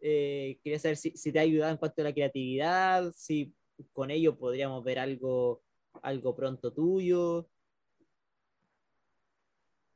Eh, 0.00 0.60
quería 0.62 0.78
saber 0.78 0.96
si, 0.96 1.10
si, 1.12 1.32
te 1.32 1.38
ha 1.38 1.42
ayudado 1.42 1.72
en 1.72 1.78
cuanto 1.78 2.02
a 2.02 2.04
la 2.04 2.12
creatividad, 2.12 3.10
si 3.14 3.54
con 3.92 4.10
ello 4.10 4.36
podríamos 4.36 4.84
ver 4.84 4.98
algo, 4.98 5.62
algo 6.02 6.36
pronto 6.36 6.72
tuyo. 6.72 7.48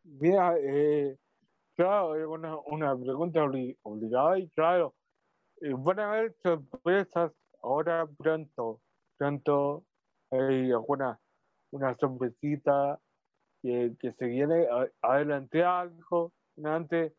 Mira, 0.04 0.56
eh, 0.58 1.16
claro, 1.76 2.16
es 2.16 2.26
una, 2.26 2.56
una 2.66 2.98
pregunta 2.98 3.44
obligada 3.82 4.38
y 4.38 4.48
claro, 4.50 4.94
eh, 5.60 5.74
van 5.76 6.00
a 6.00 6.12
haber 6.12 6.34
sorpresas 6.42 7.32
ahora 7.62 8.06
pronto. 8.18 8.80
Pronto 9.18 9.84
hay 10.30 10.72
alguna 10.72 11.20
una 11.72 11.96
sorpresita 11.96 13.00
que, 13.62 14.14
se 14.18 14.26
viene 14.26 14.66
adelante 15.00 15.62
algo. 15.64 16.32
Antes, 16.62 17.12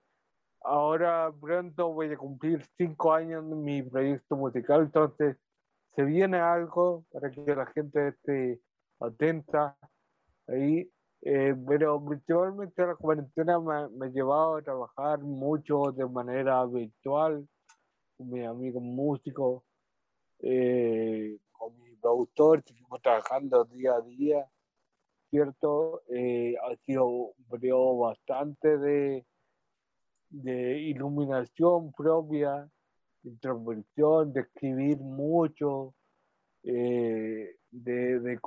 ahora 0.61 1.33
pronto 1.41 1.93
voy 1.93 2.11
a 2.11 2.17
cumplir 2.17 2.63
cinco 2.77 3.13
años 3.13 3.43
en 3.43 3.63
mi 3.63 3.81
proyecto 3.81 4.35
musical, 4.35 4.81
entonces 4.81 5.37
se 5.95 6.03
viene 6.03 6.37
algo 6.37 7.05
para 7.11 7.31
que 7.31 7.55
la 7.55 7.65
gente 7.67 8.09
esté 8.09 8.59
atenta 8.99 9.77
ahí 10.47 10.89
eh, 11.25 11.55
pero 11.65 12.03
principalmente 12.03 12.85
la 12.85 12.95
cuarentena 12.95 13.57
me, 13.57 13.87
me, 13.89 14.07
ha 14.07 14.09
llevado 14.09 14.57
a 14.57 14.61
trabajar 14.61 15.19
mucho 15.19 15.93
de 15.93 16.05
manera 16.05 16.65
virtual 16.65 17.47
con 18.17 18.29
mis 18.29 18.45
amigos 18.45 18.83
músicos, 18.83 19.63
eh, 20.39 21.37
con 21.53 21.79
mi 21.79 21.95
productor, 21.95 22.61
seguimos 22.65 23.01
trabajando 23.01 23.63
día 23.63 23.93
a 23.93 24.01
día, 24.01 24.45
¿cierto? 25.33 26.03
Eh, 26.09 26.53
ha 26.61 26.75
sido 26.85 27.07
un 27.07 27.45
periodo 27.49 27.97
bastante 27.97 28.77
de, 28.77 29.25
de 30.29 30.77
iluminación 30.77 31.91
propia, 31.91 32.69
de 33.23 33.31
introversión, 33.31 34.31
de 34.31 34.41
escribir 34.41 34.99
mucho, 34.99 35.95
de, 36.61 37.57
de 37.71 38.39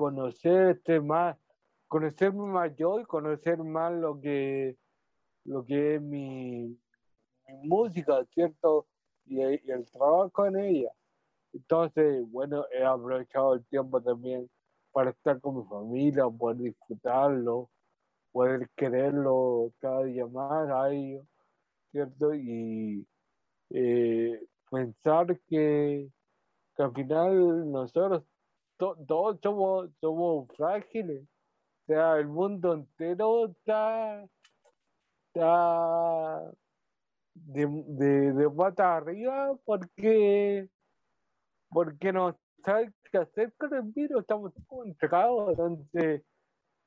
este 0.71 1.01
más 1.01 1.37
conocerme 1.89 2.45
más 2.45 2.77
yo 2.77 3.01
y 3.01 3.05
conocer 3.05 3.59
más 3.59 3.93
lo 3.93 4.21
que, 4.21 4.77
lo 5.45 5.65
que 5.65 5.97
es 5.97 6.03
mi, 6.03 6.79
música, 7.65 8.25
¿cierto? 8.33 8.87
Y, 9.25 9.41
el 9.41 9.91
trabajo 9.91 10.47
en 10.47 10.57
ella. 10.57 10.93
Entonces, 11.53 12.25
bueno, 12.31 12.65
he 12.71 12.85
aprovechado 12.85 13.55
el 13.55 13.65
tiempo 13.67 14.01
también 14.01 14.49
para 14.97 15.11
estar 15.11 15.39
con 15.43 15.59
mi 15.59 15.65
familia, 15.65 16.25
poder 16.27 16.57
disfrutarlo, 16.57 17.69
poder 18.33 18.67
quererlo 18.75 19.71
cada 19.79 20.05
día 20.05 20.27
más 20.27 20.71
a 20.71 20.91
ellos, 20.91 21.27
¿cierto? 21.93 22.35
Y 22.35 23.07
eh, 23.69 24.43
pensar 24.71 25.39
que, 25.49 26.09
que, 26.75 26.83
al 26.83 26.95
final 26.95 27.71
nosotros 27.71 28.25
todos 28.79 29.39
somos, 29.43 29.91
somos 30.01 30.49
frágiles 30.57 31.25
o 31.25 31.87
sea, 31.87 32.17
el 32.17 32.29
mundo 32.29 32.73
entero 32.73 33.49
está, 33.49 34.27
está 35.27 36.53
de, 37.35 37.67
de, 37.67 38.33
de 38.33 38.51
pata 38.51 38.97
arriba 38.97 39.59
porque, 39.67 40.71
porque 41.69 42.15
no 42.15 42.35
sabe 42.67 42.93
qué 43.13 43.19
hacer 43.19 43.53
con 43.57 43.73
el 43.73 43.83
virus, 43.93 44.21
estamos 44.23 44.53
entregados, 44.85 45.51
entonces 45.51 46.23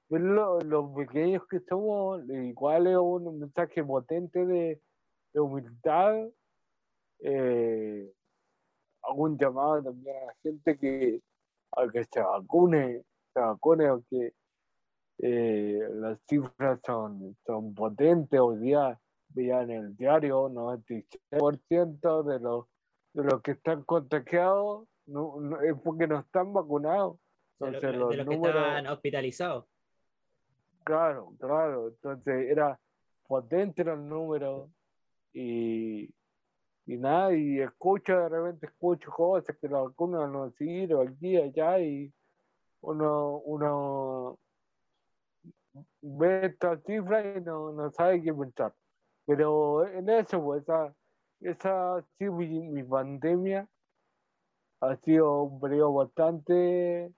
los 0.09 0.95
pequeños 0.95 1.47
que 1.47 1.61
somos, 1.61 2.21
igual 2.29 2.87
es 2.87 2.97
un 2.97 3.39
mensaje 3.39 3.83
potente 3.83 4.45
de, 4.45 4.81
humildad, 5.33 6.27
eh, 7.19 8.11
un 9.15 9.37
llamado 9.37 9.83
también 9.83 10.17
a 10.17 10.25
la 10.25 10.35
gente 10.43 10.77
que 10.77 11.21
a 11.71 11.87
que 11.87 12.03
se 12.03 12.21
vacune, 12.21 13.03
se 13.33 13.39
vacune, 13.39 13.87
aunque 13.87 14.33
eh, 15.19 15.79
las 15.93 16.19
cifras 16.27 16.79
son, 16.83 17.37
son 17.45 17.75
potentes. 17.75 18.39
Hoy 18.39 18.57
día 18.57 18.99
veía 19.29 19.61
en 19.61 19.69
el 19.69 19.95
diario 19.95 20.49
96% 20.49 22.23
de 22.23 22.39
los, 22.39 22.65
de 23.13 23.23
los 23.23 23.41
que 23.43 23.51
están 23.51 23.83
contagiados 23.83 24.88
no, 25.09 25.61
es 25.61 25.75
porque 25.83 26.07
no 26.07 26.19
están 26.19 26.53
vacunados. 26.53 27.17
Entonces, 27.59 27.91
de, 27.91 27.97
los, 27.97 28.15
que 28.15 28.35
están 28.35 28.87
hospitalizados. 28.87 29.65
Claro, 30.83 31.33
claro. 31.39 31.89
Entonces 31.89 32.49
era 32.49 32.79
potente 33.27 33.83
los 33.83 33.99
números 33.99 34.69
y, 35.33 36.09
y 36.85 36.97
nada, 36.97 37.33
y 37.35 37.59
escucho, 37.59 38.17
de 38.17 38.29
repente 38.29 38.65
escucho 38.65 39.11
cosas 39.11 39.55
que 39.57 39.67
la 39.67 39.81
vacuna 39.81 40.25
no 40.27 40.49
sirve 40.51 41.07
aquí, 41.07 41.37
allá, 41.37 41.79
y 41.79 42.11
uno, 42.81 43.37
uno 43.45 44.39
ve 46.01 46.45
estas 46.47 46.81
cifras 46.83 47.37
y 47.37 47.41
no, 47.41 47.71
no 47.71 47.91
sabe 47.91 48.21
qué 48.21 48.33
pensar. 48.33 48.73
Pero 49.25 49.87
en 49.87 50.09
eso, 50.09 50.43
pues, 50.43 50.63
esa, 50.63 50.93
esa 51.41 52.03
sido 52.17 52.33
mi, 52.33 52.83
pandemia, 52.83 53.67
ha 54.81 54.95
sido 54.97 55.43
un 55.43 55.59
periodo 55.59 55.93
bastante 55.93 57.13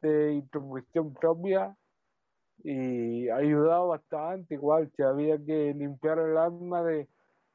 de 0.00 0.32
introspección 0.34 1.12
propia 1.14 1.76
y 2.64 3.28
ha 3.28 3.36
ayudado 3.36 3.88
bastante, 3.88 4.54
igual, 4.54 4.90
si 4.96 5.02
había 5.02 5.36
que 5.38 5.74
limpiar 5.74 6.18
el 6.18 6.36
alma 6.36 6.82
de, 6.82 7.08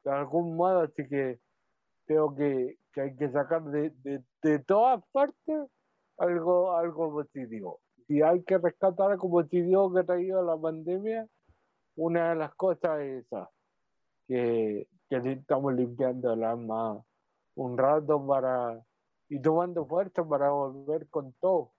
de 0.04 0.10
algún 0.10 0.56
modo, 0.56 0.80
así 0.80 1.08
que 1.08 1.40
creo 2.06 2.34
que, 2.34 2.78
que 2.92 3.00
hay 3.00 3.16
que 3.16 3.30
sacar 3.30 3.62
de, 3.64 3.90
de, 4.02 4.22
de, 4.42 4.58
todas 4.60 5.02
partes 5.12 5.70
algo, 6.18 6.76
algo 6.76 7.12
positivo. 7.12 7.80
Si 8.06 8.22
hay 8.22 8.42
que 8.42 8.58
rescatar 8.58 9.12
algo 9.12 9.30
positivo 9.30 9.92
que 9.92 10.04
traído 10.04 10.42
la 10.42 10.56
pandemia, 10.56 11.26
una 11.96 12.30
de 12.30 12.36
las 12.36 12.54
cosas 12.54 13.00
es 13.00 13.24
esa, 13.24 13.50
que, 14.26 14.88
que 15.08 15.32
estamos 15.32 15.74
limpiando 15.74 16.32
el 16.32 16.44
alma 16.44 17.02
un 17.54 17.76
rato 17.76 18.24
para 18.26 18.80
y 19.28 19.40
tomando 19.40 19.86
fuerza 19.86 20.26
para 20.26 20.50
volver 20.50 21.06
con 21.08 21.32
todo. 21.34 21.72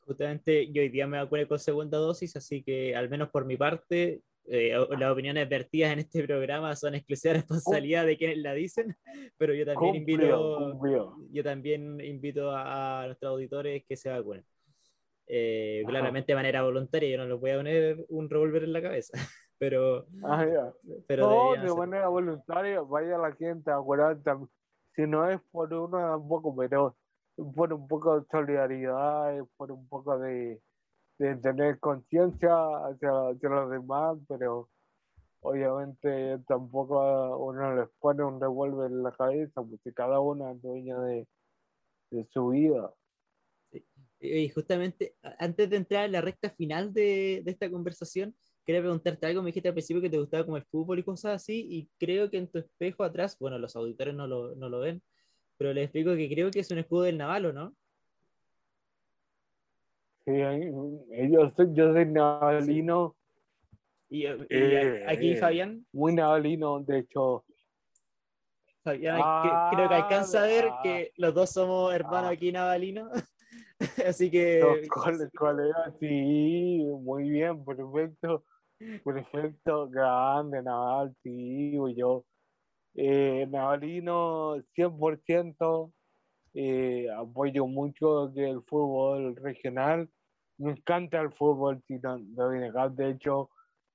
Justamente 0.00 0.70
yo 0.70 0.82
hoy 0.82 0.90
día 0.90 1.06
me 1.06 1.18
vacuné 1.18 1.46
con 1.48 1.58
segunda 1.58 1.98
dosis, 1.98 2.36
así 2.36 2.62
que 2.62 2.94
al 2.94 3.08
menos 3.08 3.30
por 3.30 3.44
mi 3.46 3.56
parte 3.56 4.22
eh, 4.46 4.74
las 4.98 5.10
opiniones 5.10 5.48
vertidas 5.48 5.92
en 5.92 6.00
este 6.00 6.22
programa 6.22 6.76
son 6.76 6.94
exclusiva 6.94 7.34
responsabilidad 7.34 8.04
de 8.04 8.18
quienes 8.18 8.38
la 8.38 8.52
dicen, 8.52 8.94
pero 9.38 9.54
yo 9.54 9.64
también 9.64 9.94
invito, 9.94 10.78
yo 11.30 11.42
también 11.42 12.00
invito 12.00 12.50
a, 12.54 13.04
nuestros 13.06 13.30
auditores 13.30 13.84
que 13.86 13.96
se 13.96 14.10
vacunen. 14.10 14.44
Eh, 15.26 15.82
claramente 15.86 16.32
de 16.32 16.36
manera 16.36 16.62
voluntaria, 16.62 17.08
yo 17.08 17.16
no 17.16 17.26
les 17.26 17.40
voy 17.40 17.50
a 17.52 17.56
poner 17.56 18.04
un 18.10 18.28
revólver 18.28 18.64
en 18.64 18.74
la 18.74 18.82
cabeza, 18.82 19.12
pero, 19.58 20.06
ah, 20.22 20.70
pero 21.06 21.56
no, 21.56 21.62
de 21.62 21.74
manera 21.74 22.08
voluntaria, 22.08 22.82
vaya 22.82 23.16
la 23.16 23.32
gente 23.32 23.70
a 23.70 23.78
si 24.94 25.02
no 25.02 25.28
es 25.28 25.40
por 25.50 25.72
uno 25.72 25.98
tampoco, 25.98 26.54
pero 26.56 26.96
por 27.54 27.72
un 27.72 27.88
poco 27.88 28.20
de 28.20 28.26
solidaridad, 28.30 29.44
por 29.56 29.72
un 29.72 29.88
poco 29.88 30.18
de, 30.18 30.60
de 31.18 31.36
tener 31.36 31.78
conciencia 31.80 32.54
hacia, 32.86 33.10
los 33.48 33.70
demás, 33.70 34.18
pero 34.28 34.68
obviamente 35.40 36.38
tampoco 36.46 37.36
uno 37.38 37.76
les 37.76 37.88
pone 38.00 38.24
un 38.24 38.40
revólver 38.40 38.90
en 38.90 39.02
la 39.02 39.12
cabeza, 39.12 39.62
porque 39.62 39.92
cada 39.92 40.20
uno 40.20 40.50
es 40.50 40.62
dueño 40.62 41.00
de, 41.02 41.26
de 42.10 42.24
su 42.32 42.48
vida. 42.48 42.92
Y 44.20 44.48
justamente 44.48 45.16
antes 45.38 45.68
de 45.68 45.76
entrar 45.76 46.06
en 46.06 46.12
la 46.12 46.20
recta 46.20 46.50
final 46.50 46.94
de, 46.94 47.42
de, 47.44 47.50
esta 47.50 47.70
conversación, 47.70 48.34
quería 48.64 48.80
preguntarte 48.80 49.26
algo. 49.26 49.42
Me 49.42 49.48
dijiste 49.48 49.68
al 49.68 49.74
principio 49.74 50.02
que 50.02 50.10
te 50.10 50.18
gustaba 50.18 50.44
como 50.44 50.56
el 50.56 50.64
fútbol 50.64 50.98
y 50.98 51.02
cosas 51.02 51.42
así, 51.42 51.66
y 51.70 51.88
creo 51.98 52.30
que 52.30 52.38
en 52.38 52.48
tu 52.48 52.58
espejo 52.58 53.04
atrás, 53.04 53.36
bueno, 53.38 53.58
los 53.58 53.76
auditores 53.76 54.14
no 54.14 54.26
lo, 54.26 54.54
no 54.56 54.68
lo 54.68 54.80
ven, 54.80 55.02
pero 55.56 55.72
les 55.72 55.84
explico 55.84 56.14
que 56.14 56.28
creo 56.28 56.50
que 56.50 56.60
es 56.60 56.70
un 56.70 56.78
escudo 56.78 57.02
del 57.02 57.18
Navalo, 57.18 57.52
¿no? 57.52 57.74
Sí, 60.24 60.32
yo 61.30 61.52
soy, 61.54 61.68
yo 61.74 61.92
soy 61.92 62.06
navalino. 62.06 63.14
¿Y, 64.08 64.24
eh, 64.26 65.04
aquí 65.06 65.32
eh, 65.32 65.36
Fabián? 65.36 65.84
Muy 65.92 66.14
navalino, 66.14 66.80
de 66.80 67.00
hecho. 67.00 67.44
Fabián, 68.82 69.20
creo 69.70 69.88
que 69.88 69.94
alcanza 69.94 70.44
a 70.44 70.46
ver 70.46 70.72
que 70.82 71.12
los 71.16 71.34
dos 71.34 71.50
somos 71.50 71.94
hermanos 71.94 72.30
aquí 72.30 72.52
navalino. 72.52 73.10
Así 74.06 74.30
que. 74.30 74.88
colegas, 75.34 75.92
sí, 76.00 76.86
muy 77.00 77.28
bien, 77.28 77.62
perfecto. 77.64 78.44
Perfecto, 79.04 79.88
grande, 79.88 80.62
Naval, 80.62 81.14
sí, 81.22 81.76
yo. 81.96 82.24
Eh, 82.94 83.46
navalino 83.50 84.56
100%. 84.76 85.92
Eh, 86.56 87.08
apoyo 87.10 87.66
mucho 87.66 88.32
el 88.36 88.62
fútbol 88.62 89.34
regional. 89.36 90.08
Me 90.58 90.70
encanta 90.72 91.20
el 91.20 91.32
fútbol 91.32 91.82
De 91.88 93.10
hecho, 93.10 93.50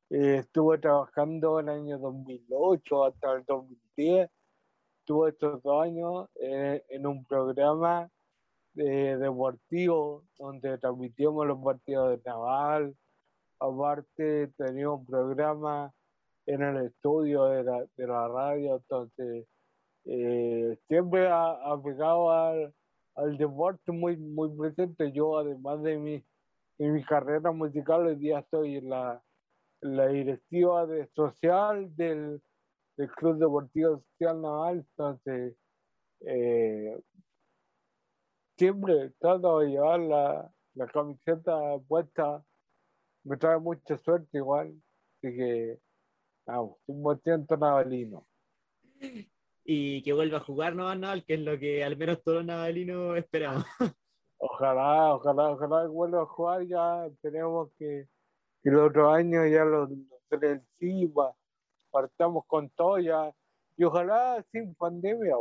eh, 0.10 0.40
estuve 0.40 0.78
trabajando 0.78 1.60
en 1.62 1.70
el 1.70 1.76
año 1.80 2.00
2008 2.00 3.06
hasta 3.06 3.34
el 3.34 3.46
2010. 3.46 4.30
Estuve 5.00 5.30
estos 5.30 5.64
dos 5.64 5.84
años 5.84 6.28
eh, 6.42 6.84
en 6.90 7.08
un 7.08 7.26
programa 7.26 8.10
deportivo 8.76 10.24
donde 10.38 10.78
transmitíamos 10.78 11.48
los 11.48 11.60
partidos 11.62 12.12
de 12.12 12.30
Naval. 12.30 12.96
Aparte, 13.60 14.48
tenía 14.58 14.90
un 14.90 15.06
programa 15.06 15.94
en 16.46 16.62
el 16.64 16.86
estudio 16.88 17.46
de 17.46 17.64
la, 17.64 17.86
de 17.96 18.08
la 18.08 18.28
radio, 18.28 18.78
entonces 18.78 19.46
eh, 20.06 20.78
siempre 20.88 21.28
ha, 21.28 21.52
aplicado 21.72 22.32
al, 22.32 22.74
al, 23.16 23.38
deporte 23.38 23.92
muy, 23.92 24.18
muy 24.18 24.50
presente. 24.58 25.12
Yo, 25.12 25.38
además 25.38 25.84
de 25.84 25.98
mi, 25.98 26.24
mi 26.78 27.04
carrera 27.04 27.52
musical, 27.52 28.08
hoy 28.08 28.16
día 28.16 28.40
estoy 28.40 28.78
en 28.78 28.90
la, 28.90 29.22
la 29.82 30.08
directiva 30.08 30.86
de 30.88 31.08
social 31.14 31.96
del, 31.96 32.42
del 32.98 33.12
Club 33.12 33.38
Deportivo 33.38 34.00
Social 34.00 34.42
Naval, 34.42 34.78
entonces 34.78 35.56
eh, 36.22 37.00
siempre 38.58 39.12
trato 39.20 39.60
de 39.60 39.70
llevar 39.70 40.00
la, 40.00 40.52
la 40.74 40.88
camiseta 40.88 41.78
puesta, 41.88 42.44
me 43.30 43.38
trae 43.38 43.60
mucha 43.60 43.98
suerte 43.98 44.40
igual, 44.40 44.74
así 45.18 45.36
que, 45.36 45.80
vamos, 46.46 46.78
100% 46.88 47.60
navalino 47.60 48.26
y 49.72 50.02
que 50.02 50.14
vuelva 50.14 50.38
a 50.38 50.44
jugar 50.44 50.76
Naval, 50.76 51.24
que 51.24 51.36
es 51.36 51.42
lo 51.42 51.60
que 51.60 51.84
al 51.84 51.96
menos 51.96 52.24
todos 52.24 52.38
los 52.38 52.46
navalinos 52.48 53.16
esperamos. 53.18 53.64
Ojalá, 54.42 55.14
ojalá, 55.14 55.52
ojalá 55.52 55.88
vuelva 55.88 56.22
a 56.22 56.26
jugar, 56.26 56.66
ya 56.66 57.10
tenemos 57.22 57.70
que, 57.78 58.08
que 58.64 58.70
el 58.70 58.80
otro 58.80 59.12
año 59.12 59.46
ya 59.46 59.66
los, 59.66 59.90
del 60.30 60.62
CIBA 60.80 61.36
partamos 61.92 62.46
con 62.48 62.70
todo 62.70 63.00
ya, 63.00 63.34
y 63.76 63.84
ojalá 63.84 64.42
sin 64.54 64.74
pandemia, 64.76 65.36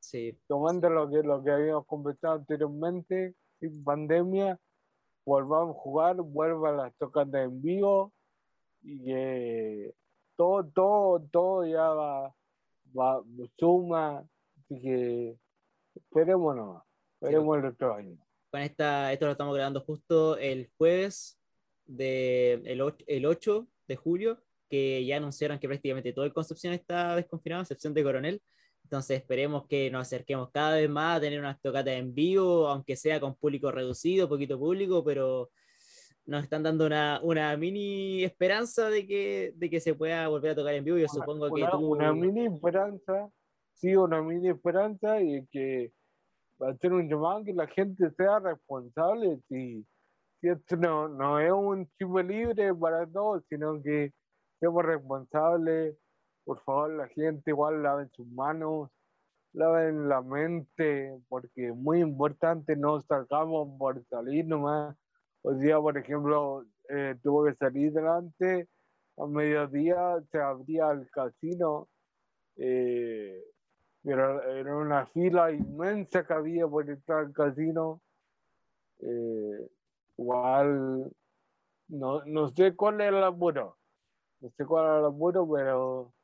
sí. 0.00 0.36
tomando 0.48 0.90
lo 0.90 1.08
que, 1.08 1.22
lo 1.22 1.42
que 1.44 1.52
habíamos 1.52 1.86
conversado 1.86 2.34
anteriormente, 2.34 3.36
sin 3.60 3.84
pandemia, 3.84 4.58
volvamos 5.24 5.76
a 5.76 5.80
jugar, 5.80 6.16
vuelvan 6.16 6.76
las 6.78 6.94
tocadas 6.96 7.44
en 7.44 7.62
vivo, 7.62 8.12
y 8.82 9.04
que 9.04 9.94
todo, 10.36 10.64
todo, 10.64 11.20
todo 11.30 11.64
ya 11.64 11.88
va 11.88 12.34
va, 12.98 13.22
suma, 13.58 14.24
así 14.60 14.80
que 14.80 15.36
esperemos 15.94 16.82
esperemos 17.14 17.58
el 17.58 17.66
otro 17.66 17.94
año. 17.94 18.18
Con 18.50 18.60
esta, 18.60 19.12
esto 19.12 19.26
lo 19.26 19.32
estamos 19.32 19.54
grabando 19.54 19.80
justo 19.80 20.36
el 20.36 20.70
jueves 20.76 21.38
de 21.86 22.54
el 22.64 22.80
8, 22.80 23.04
el 23.08 23.26
8 23.26 23.66
de 23.88 23.96
julio, 23.96 24.42
que 24.68 25.04
ya 25.04 25.16
anunciaron 25.16 25.58
que 25.58 25.68
prácticamente 25.68 26.12
todo 26.12 26.24
el 26.24 26.32
Concepción 26.32 26.74
está 26.74 27.16
desconfinado, 27.16 27.60
a 27.60 27.62
excepción 27.62 27.94
de 27.94 28.02
Coronel. 28.04 28.42
Entonces 28.92 29.20
esperemos 29.20 29.66
que 29.66 29.90
nos 29.90 30.02
acerquemos 30.02 30.50
cada 30.50 30.76
vez 30.76 30.90
más 30.90 31.16
a 31.16 31.20
tener 31.22 31.40
unas 31.40 31.58
tocatas 31.62 31.94
en 31.94 32.14
vivo, 32.14 32.68
aunque 32.68 32.94
sea 32.94 33.18
con 33.20 33.34
público 33.34 33.72
reducido, 33.72 34.28
poquito 34.28 34.58
público, 34.58 35.02
pero 35.02 35.48
nos 36.26 36.42
están 36.42 36.62
dando 36.62 36.84
una, 36.84 37.18
una 37.22 37.56
mini 37.56 38.22
esperanza 38.22 38.90
de 38.90 39.06
que, 39.06 39.54
de 39.56 39.70
que 39.70 39.80
se 39.80 39.94
pueda 39.94 40.28
volver 40.28 40.50
a 40.50 40.56
tocar 40.56 40.74
en 40.74 40.84
vivo. 40.84 40.98
Yo 40.98 41.08
supongo 41.08 41.50
que 41.54 41.64
tú... 41.70 41.78
Una 41.78 42.12
mini 42.12 42.44
esperanza, 42.44 43.30
sí, 43.72 43.96
una 43.96 44.20
mini 44.20 44.50
esperanza 44.50 45.22
y 45.22 45.46
que 45.46 45.90
va 46.62 46.68
a 46.68 46.76
ser 46.76 46.92
un 46.92 47.08
llamado 47.08 47.44
que 47.44 47.54
la 47.54 47.68
gente 47.68 48.10
sea 48.10 48.40
responsable. 48.40 49.38
Si, 49.48 49.86
si 50.38 50.48
esto 50.48 50.76
no, 50.76 51.08
no 51.08 51.40
es 51.40 51.50
un 51.50 51.88
chip 51.96 52.14
libre 52.28 52.74
para 52.74 53.06
todos, 53.06 53.42
sino 53.48 53.82
que 53.82 54.12
seamos 54.60 54.84
responsables. 54.84 55.96
Por 56.44 56.62
favor, 56.64 56.90
la 56.92 57.08
gente 57.08 57.50
igual 57.50 57.82
laven 57.82 58.10
sus 58.12 58.26
manos, 58.26 58.90
laven 59.52 60.08
la 60.08 60.22
mente, 60.22 61.18
porque 61.28 61.68
es 61.68 61.76
muy 61.76 62.00
importante, 62.00 62.76
no 62.76 63.00
salgamos 63.00 63.68
por 63.78 64.04
salir 64.06 64.46
nomás 64.46 64.96
Hoy 65.44 65.58
día, 65.58 65.80
por 65.80 65.98
ejemplo, 65.98 66.64
eh, 66.88 67.16
tuvo 67.20 67.44
que 67.44 67.54
salir 67.56 67.92
delante, 67.92 68.68
a 69.16 69.26
mediodía 69.26 70.22
se 70.30 70.38
abría 70.38 70.92
el 70.92 71.10
casino, 71.10 71.88
eh, 72.54 73.42
pero 74.04 74.40
era 74.40 74.76
una 74.76 75.06
fila 75.06 75.50
inmensa 75.50 76.24
que 76.24 76.32
había 76.32 76.68
por 76.68 76.88
entrar 76.88 77.24
al 77.24 77.32
casino. 77.32 78.00
Eh, 79.00 79.68
igual, 80.16 81.10
no, 81.88 82.24
no 82.24 82.48
sé 82.50 82.76
cuál 82.76 83.00
era 83.00 83.18
el 83.18 83.24
apuro, 83.24 83.76
no 84.40 84.50
sé 84.50 84.64
cuál 84.64 84.84
era 84.84 84.98
el 85.00 85.06
apuro, 85.06 85.48
pero 85.50 86.14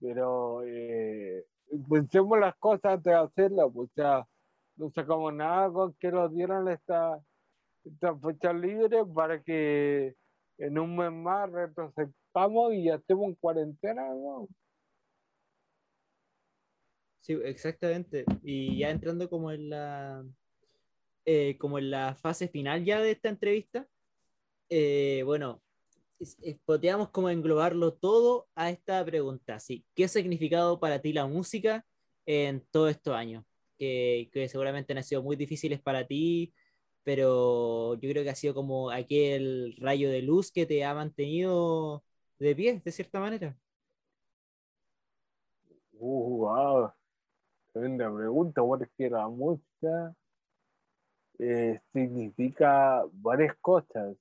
pero 0.00 0.62
eh, 0.64 1.44
pensemos 1.88 2.38
las 2.38 2.54
cosas 2.56 2.94
antes 2.94 3.12
de 3.12 3.18
hacerlas, 3.18 3.66
pues, 3.72 3.90
o 3.90 3.92
sea, 3.94 4.26
no 4.76 4.90
sacamos 4.90 5.32
nada 5.32 5.70
con 5.70 5.94
que 5.94 6.10
nos 6.10 6.34
dieran 6.34 6.68
esta, 6.68 7.18
esta 7.84 8.16
fecha 8.18 8.52
libre 8.52 9.04
para 9.04 9.42
que 9.42 10.14
en 10.58 10.78
un 10.78 10.96
mes 10.96 11.12
más 11.12 11.50
retrocedamos 11.50 12.72
y 12.72 12.84
ya 12.84 12.96
estemos 12.96 13.28
en 13.28 13.34
cuarentena, 13.34 14.02
¿no? 14.14 14.48
Sí, 17.20 17.32
exactamente. 17.42 18.24
Y 18.42 18.78
ya 18.78 18.90
entrando 18.90 19.30
como 19.30 19.50
en 19.50 19.70
la 19.70 20.22
eh, 21.26 21.56
como 21.56 21.78
en 21.78 21.90
la 21.90 22.14
fase 22.16 22.48
final 22.48 22.84
ya 22.84 23.00
de 23.00 23.12
esta 23.12 23.30
entrevista, 23.30 23.88
eh, 24.68 25.22
bueno, 25.24 25.62
podríamos 26.64 27.10
como 27.10 27.30
englobarlo 27.30 27.94
todo 27.94 28.48
a 28.54 28.70
esta 28.70 29.04
pregunta. 29.04 29.58
Sí, 29.60 29.84
¿qué 29.94 30.04
ha 30.04 30.08
significado 30.08 30.80
para 30.80 31.00
ti 31.00 31.12
la 31.12 31.26
música 31.26 31.84
en 32.26 32.60
todos 32.70 32.90
estos 32.90 33.14
años? 33.14 33.44
Que, 33.78 34.30
que 34.32 34.48
seguramente 34.48 34.92
han 34.92 35.02
sido 35.04 35.22
muy 35.22 35.36
difíciles 35.36 35.80
para 35.80 36.06
ti, 36.06 36.54
pero 37.02 37.94
yo 37.94 38.10
creo 38.10 38.24
que 38.24 38.30
ha 38.30 38.34
sido 38.34 38.54
como 38.54 38.90
aquel 38.90 39.76
rayo 39.78 40.10
de 40.10 40.22
luz 40.22 40.50
que 40.50 40.66
te 40.66 40.84
ha 40.84 40.94
mantenido 40.94 42.04
de 42.38 42.54
pie, 42.56 42.82
de 42.84 42.92
cierta 42.92 43.20
manera. 43.20 43.56
Uh, 45.98 46.38
wow. 46.38 46.92
Tremenda 47.72 48.14
pregunta, 48.14 48.62
porque 48.62 49.10
la 49.10 49.28
música 49.28 50.14
eh, 51.38 51.80
significa 51.92 53.04
varias 53.12 53.56
cosas. 53.60 54.16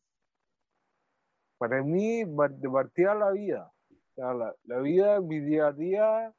Para 1.63 1.81
mí, 1.81 2.25
de 2.25 2.69
partida 2.69 3.15
la 3.15 3.31
vida. 3.31 3.71
la, 4.17 4.79
vida, 4.81 5.21
mi 5.21 5.39
día 5.39 5.67
a 5.67 5.71
día, 5.71 6.33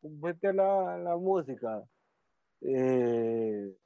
compete 0.00 0.54
la, 0.54 0.96
la 0.96 1.18
música. 1.18 1.84
Eh, 2.62 3.76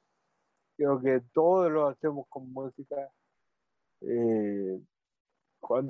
creo 0.77 1.01
que 1.01 1.19
todo 1.33 1.69
lo 1.69 1.89
hacemos 1.89 2.25
con 2.29 2.49
música. 2.49 3.11
Eh, 3.99 4.79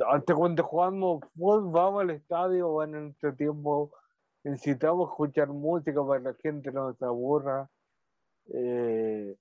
antes 0.09 0.35
cuando 0.35 0.63
jugamos 0.63 1.23
fútbol, 1.35 1.71
vamos 1.71 2.01
al 2.01 2.09
estadio, 2.09 2.81
en 2.81 2.91
nuestro 2.93 3.35
tiempo 3.35 3.91
necesitamos 4.43 5.11
escuchar 5.11 5.49
música 5.49 6.03
para 6.03 6.19
que 6.19 6.29
la 6.29 6.33
gente 6.33 6.71
no 6.71 6.95
se 6.95 7.05
aburra. 7.05 7.69
Eh, 8.47 9.37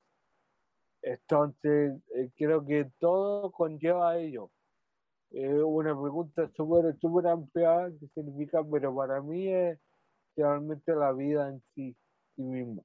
entonces, 1.00 2.02
creo 2.36 2.62
que 2.66 2.90
todo 2.98 3.50
conlleva 3.50 4.10
a 4.10 4.18
ello. 4.18 4.50
Es 5.34 5.52
una 5.62 6.00
pregunta 6.00 6.50
súper 6.56 6.96
super 7.00 7.26
amplia 7.26 7.90
que 8.00 8.06
significa, 8.14 8.62
pero 8.64 8.94
para 8.94 9.20
mí 9.20 9.48
es 9.48 9.78
realmente 10.36 10.94
la 10.94 11.12
vida 11.12 11.48
en 11.48 11.62
sí, 11.74 11.96
sí 12.36 12.42
misma. 12.42 12.82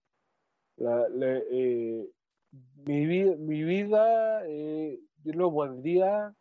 Eh, 0.79 2.09
mi, 2.85 3.05
vida, 3.05 3.35
mi 3.37 3.63
vida 3.63 4.47
yo 4.47 5.33
no 5.33 5.51
podría 5.51 6.33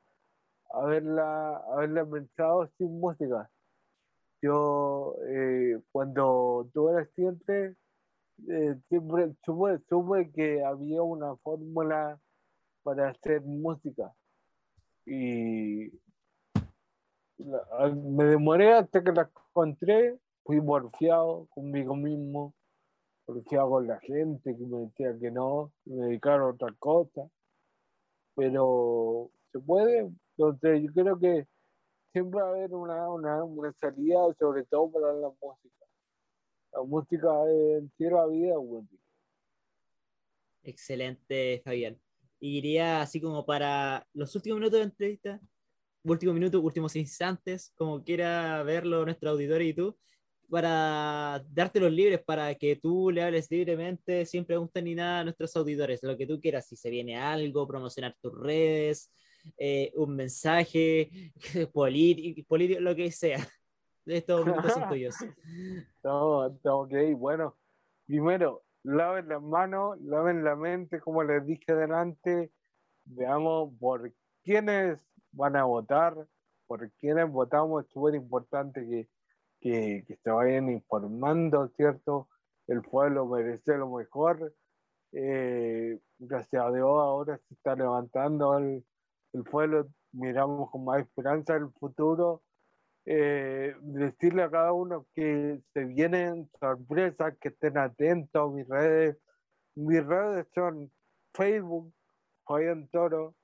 haberla, 0.70 1.56
haberla 1.72 2.06
pensado 2.06 2.70
sin 2.78 2.98
música 3.00 3.50
yo 4.40 5.16
eh, 5.26 5.80
cuando 5.90 6.68
tuve 6.72 7.08
el 7.16 7.76
eh, 8.48 8.78
siempre 8.88 9.34
supe, 9.44 9.80
supe, 9.88 10.30
que 10.30 10.64
había 10.64 11.02
una 11.02 11.36
fórmula 11.36 12.20
para 12.84 13.10
hacer 13.10 13.42
música 13.42 14.14
y 15.08 15.90
me 17.94 18.24
demoré 18.24 18.74
hasta 18.74 19.02
que 19.02 19.12
la 19.12 19.30
encontré, 19.48 20.18
fui 20.44 20.60
porfiado 20.60 21.46
conmigo 21.50 21.96
mismo, 21.96 22.54
porfiado 23.24 23.70
con 23.70 23.86
la 23.86 23.98
gente 24.00 24.56
que 24.56 24.66
me 24.66 24.80
decía 24.80 25.18
que 25.18 25.30
no, 25.30 25.72
me 25.84 26.06
dedicaron 26.06 26.42
a 26.42 26.54
otra 26.54 26.74
cosa, 26.78 27.28
pero 28.34 29.30
se 29.50 29.60
puede, 29.60 30.10
entonces 30.36 30.82
yo 30.82 30.92
creo 30.92 31.18
que 31.18 31.46
siempre 32.12 32.40
va 32.40 32.48
a 32.48 32.50
haber 32.50 32.74
una, 32.74 33.08
una, 33.08 33.44
una, 33.44 33.72
salida, 33.72 34.18
sobre 34.38 34.64
todo 34.64 34.90
para 34.90 35.12
la 35.14 35.28
música. 35.40 35.86
La 36.72 36.82
música 36.82 37.28
es 37.50 37.84
la 37.98 38.26
vida, 38.26 38.54
Excelente, 40.62 41.62
Fabián. 41.64 41.98
Y 42.40 42.58
iría 42.58 43.02
así 43.02 43.20
como 43.20 43.44
para 43.44 44.06
los 44.12 44.34
últimos 44.34 44.58
minutos 44.60 44.78
de 44.78 44.84
entrevista, 44.84 45.40
últimos 46.04 46.34
minutos, 46.34 46.62
últimos 46.62 46.94
instantes, 46.96 47.72
como 47.76 48.02
quiera 48.02 48.62
verlo 48.62 49.04
nuestro 49.04 49.30
auditorio 49.30 49.68
y 49.68 49.74
tú, 49.74 49.98
para 50.50 51.44
darte 51.50 51.80
los 51.80 51.92
libres, 51.92 52.22
para 52.24 52.54
que 52.54 52.76
tú 52.76 53.10
le 53.10 53.22
hables 53.22 53.50
libremente, 53.50 54.24
sin 54.24 54.44
preguntas 54.44 54.82
ni 54.82 54.94
nada 54.94 55.20
a 55.20 55.24
nuestros 55.24 55.54
auditores, 55.56 56.02
lo 56.02 56.16
que 56.16 56.26
tú 56.26 56.40
quieras, 56.40 56.66
si 56.66 56.76
se 56.76 56.90
viene 56.90 57.16
algo, 57.16 57.66
promocionar 57.66 58.16
tus 58.20 58.32
redes, 58.38 59.12
eh, 59.56 59.92
un 59.94 60.16
mensaje 60.16 61.32
político, 61.72 62.56
lo 62.56 62.94
que 62.94 63.12
sea. 63.12 63.46
Estos 64.06 64.46
minutos 64.46 64.72
son 64.72 64.88
tuyos. 64.88 65.14
No, 66.02 66.46
ok, 66.46 66.94
bueno. 67.16 67.56
Primero, 68.06 68.64
laven 68.82 69.28
las 69.28 69.42
manos, 69.42 70.00
laven 70.00 70.44
la 70.44 70.56
mente, 70.56 71.00
como 71.00 71.22
les 71.22 71.44
dije 71.44 71.74
delante. 71.74 72.52
Veamos 73.04 73.72
por 73.78 74.12
quiénes 74.42 75.04
van 75.32 75.56
a 75.56 75.64
votar, 75.64 76.14
por 76.66 76.90
quiénes 76.92 77.30
votamos. 77.30 77.84
Es 77.84 77.90
súper 77.90 78.14
importante 78.14 78.86
que, 78.86 79.08
que, 79.60 80.18
se 80.22 80.30
vayan 80.30 80.70
informando, 80.70 81.68
¿cierto? 81.76 82.28
El 82.66 82.82
pueblo 82.82 83.26
merece 83.26 83.76
lo 83.76 83.90
mejor. 83.90 84.54
Eh, 85.12 85.98
gracias 86.18 86.62
a 86.62 86.70
Dios 86.70 86.84
ahora 86.84 87.38
se 87.38 87.54
está 87.54 87.74
levantando 87.74 88.58
el, 88.58 88.84
el 89.32 89.42
pueblo 89.42 89.88
miramos 90.12 90.70
con 90.70 90.84
más 90.84 91.00
esperanza 91.00 91.56
el 91.56 91.70
futuro. 91.72 92.42
Eh, 93.10 93.74
decirle 93.80 94.42
a 94.42 94.50
cada 94.50 94.74
uno 94.74 95.06
que 95.14 95.62
se 95.72 95.84
vienen 95.86 96.50
sorpresas, 96.60 97.34
que 97.40 97.48
estén 97.48 97.78
atentos 97.78 98.50
a 98.50 98.54
mis 98.54 98.68
redes. 98.68 99.16
Mis 99.76 100.04
redes 100.04 100.46
son 100.54 100.92
Facebook, 101.32 101.90
Fabián 102.46 102.86
Toro, 102.88 103.34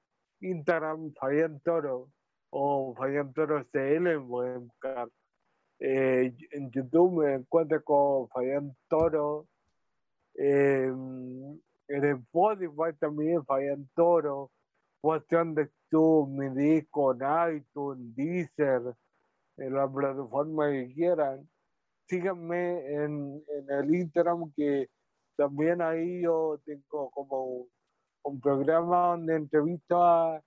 Instagram, 0.41 1.15
Fabián 1.15 1.61
Toro, 1.61 2.11
o 2.51 2.95
Fabián 2.95 3.33
Toro 3.33 3.65
CL, 3.73 4.21
pueden 4.29 4.67
buscar. 4.69 5.09
Eh, 5.79 6.35
en 6.51 6.71
YouTube 6.71 7.25
me 7.25 7.35
encuentro 7.35 7.83
con 7.85 8.29
Fabián 8.29 8.77
Toro. 8.89 9.47
Eh, 10.35 10.93
en 11.89 12.05
Spotify 12.05 12.93
también 12.99 13.45
Fabián 13.47 13.89
Toro 13.95 14.51
cuestión 15.05 15.55
de 15.55 15.69
tu 15.91 16.27
mi 16.27 16.49
disco 16.49 17.13
en 17.13 17.57
iTunes, 17.57 18.17
Deezer, 18.17 18.95
en 19.57 19.75
la 19.75 19.89
plataforma 19.89 20.71
que 20.71 20.93
quieran. 20.95 21.49
Síganme 22.09 22.87
en, 22.93 23.43
en 23.49 23.71
el 23.71 23.95
Instagram 23.95 24.53
que 24.57 24.89
también 25.37 25.83
ahí 25.83 26.23
yo 26.23 26.61
tengo 26.65 27.11
como 27.11 27.67
un, 28.23 28.41
programa 28.41 29.09
donde 29.09 29.37
entrevisto 29.37 30.03
a 30.03 30.41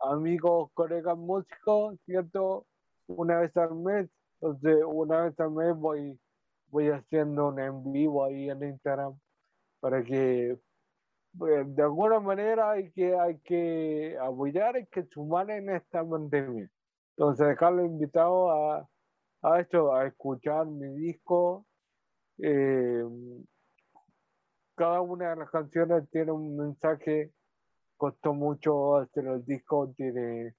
amigos, 0.00 0.70
colegas 0.74 1.16
músicos, 1.16 1.96
¿cierto? 2.04 2.66
Una 3.06 3.40
vez 3.40 3.56
al 3.56 3.74
mes. 3.74 4.08
Entonces, 4.40 4.84
una 4.86 5.22
vez 5.22 5.40
al 5.40 5.50
mes 5.52 5.74
voy, 5.76 6.18
voy 6.68 6.88
haciendo 6.90 7.48
un 7.48 7.60
en 7.60 7.92
vivo 7.92 8.24
ahí 8.24 8.50
en 8.50 8.62
Instagram 8.62 9.18
para 9.80 10.02
que 10.02 10.58
pues, 11.36 11.74
de 11.74 11.82
alguna 11.82 12.20
manera 12.20 12.72
hay 12.72 12.90
que, 12.92 13.18
hay 13.18 13.38
que 13.40 14.16
apoyar, 14.20 14.76
hay 14.76 14.86
que 14.86 15.04
sumar 15.04 15.50
en 15.50 15.70
esta 15.70 16.04
pandemia. 16.04 16.70
Entonces, 17.16 17.46
dejarlo 17.46 17.84
invitado 17.84 18.50
a, 18.50 18.88
a 19.42 19.60
esto, 19.60 19.94
a 19.94 20.06
escuchar 20.06 20.66
mi 20.66 20.88
disco. 20.94 21.66
Eh, 22.38 23.04
cada 24.74 25.00
una 25.00 25.30
de 25.30 25.36
las 25.36 25.50
canciones 25.50 26.08
tiene 26.10 26.32
un 26.32 26.56
mensaje, 26.56 27.32
costó 27.96 28.34
mucho 28.34 28.96
hacer 28.96 29.26
el 29.26 29.44
disco, 29.44 29.92
tiene, 29.96 30.54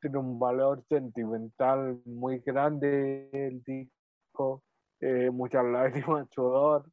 tiene 0.00 0.18
un 0.18 0.38
valor 0.38 0.84
sentimental 0.88 2.00
muy 2.04 2.40
grande 2.40 3.30
el 3.32 3.62
disco, 3.62 4.64
eh, 5.00 5.30
muchas 5.30 5.64
lágrimas, 5.64 6.28
sudor. 6.30 6.90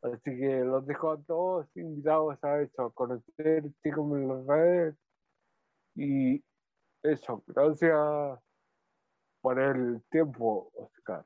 Así 0.00 0.38
que 0.38 0.60
los 0.64 0.86
dejo 0.86 1.12
a 1.12 1.22
todos 1.22 1.66
invitados 1.76 2.42
a 2.42 2.60
eso, 2.60 2.82
a 2.84 2.92
conocer, 2.92 3.64
síganme 3.82 4.22
en 4.22 4.28
las 4.28 4.46
redes. 4.46 4.96
Y 5.96 6.44
eso, 7.02 7.42
gracias 7.46 8.43
por 9.44 9.60
el 9.60 10.00
tiempo, 10.10 10.70
Oscar. 10.72 11.22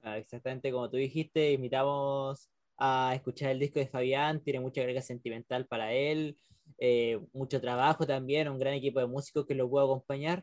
Ah, 0.00 0.16
exactamente 0.16 0.72
como 0.72 0.88
tú 0.88 0.96
dijiste, 0.96 1.52
invitamos 1.52 2.48
a 2.78 3.12
escuchar 3.14 3.50
el 3.50 3.58
disco 3.58 3.78
de 3.78 3.86
Fabián, 3.86 4.42
tiene 4.42 4.60
mucha 4.60 4.80
carga 4.80 5.02
sentimental 5.02 5.66
para 5.66 5.92
él, 5.92 6.38
eh, 6.78 7.20
mucho 7.34 7.60
trabajo 7.60 8.06
también, 8.06 8.48
un 8.48 8.58
gran 8.58 8.72
equipo 8.72 8.98
de 8.98 9.08
músicos 9.08 9.44
que 9.44 9.54
lo 9.54 9.68
puedo 9.68 9.84
acompañar. 9.84 10.42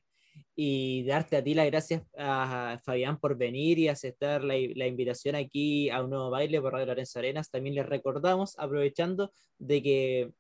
y 0.56 1.04
darte 1.06 1.38
a 1.38 1.44
ti 1.44 1.54
las 1.54 1.66
gracias 1.68 2.04
a 2.18 2.80
Fabián 2.84 3.20
por 3.20 3.38
venir 3.38 3.80
y 3.80 3.88
aceptar 3.88 4.44
la, 4.44 4.56
la, 4.76 4.86
invitación 4.86 5.34
aquí 5.36 5.90
a 5.90 6.04
un 6.04 6.10
nuevo 6.10 6.30
baile 6.30 6.62
por 6.62 6.74
Radio 6.74 6.88
Lorenzo 6.88 7.20
Arenas. 7.20 7.50
También 7.50 7.76
les 7.76 7.86
recordamos, 7.86 8.60
aprovechando 8.60 9.32
de 9.58 9.82
que, 9.82 10.32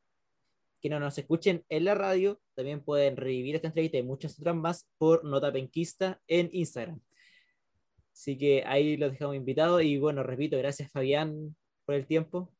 que 0.85 0.89
no 0.91 0.99
nos 0.99 1.17
escuchen 1.17 1.65
en 1.69 1.83
la 1.83 1.95
radio, 1.95 2.39
también 2.53 2.79
pueden 2.79 3.17
revivir 3.17 3.55
esta 3.55 3.69
entrevista 3.69 3.97
y 3.97 4.03
muchas 4.03 4.39
otras 4.39 4.55
más 4.55 4.87
por 4.99 5.25
Nota 5.25 5.51
Penquista 5.51 6.21
en 6.27 6.47
Instagram. 6.51 6.99
Así 8.13 8.37
que 8.37 8.63
ahí 8.67 8.95
los 8.95 9.11
dejamos 9.13 9.35
invitados 9.35 9.81
y 9.81 9.97
bueno, 9.97 10.21
repito, 10.21 10.59
gracias 10.59 10.91
Fabián 10.91 11.55
por 11.87 11.95
el 11.95 12.05
tiempo. 12.05 12.51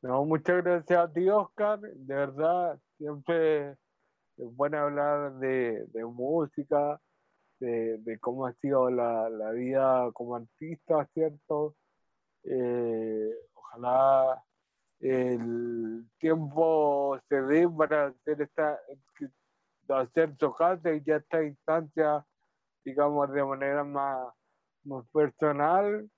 No, 0.00 0.24
muchas 0.24 0.62
gracias 0.62 0.96
a 0.96 1.12
ti, 1.12 1.28
Oscar. 1.28 1.80
De 1.80 2.14
verdad, 2.14 2.78
siempre 2.98 3.70
es 3.70 3.76
bueno 4.36 4.78
hablar 4.78 5.32
de, 5.40 5.88
música, 6.04 7.00
de, 7.58 8.18
cómo 8.20 8.46
ha 8.46 8.52
sido 8.60 8.90
la, 8.90 9.50
vida 9.50 10.08
como 10.12 10.36
artista, 10.36 11.04
¿cierto? 11.14 11.74
Eh, 12.44 13.28
ojalá 13.54 14.40
el 15.00 16.06
tiempo 16.18 17.18
se 17.28 17.42
dé 17.42 17.68
para 17.68 18.06
hacer 18.06 18.42
esta 18.42 18.78
hacer 19.88 20.30
y 20.30 21.04
ya 21.04 21.16
esta 21.16 21.44
instancia 21.44 22.24
digamos 22.84 23.30
de 23.32 23.44
manera 23.44 23.84
más, 23.84 24.32
más 24.84 25.04
personal 25.12 26.08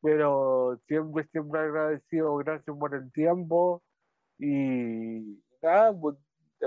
pero 0.00 0.80
siempre 0.86 1.28
siempre 1.30 1.60
agradecido 1.60 2.36
gracias 2.36 2.76
por 2.76 2.94
el 2.94 3.12
tiempo 3.12 3.82
y 4.38 5.42
nada 5.62 5.92
pues 5.92 6.16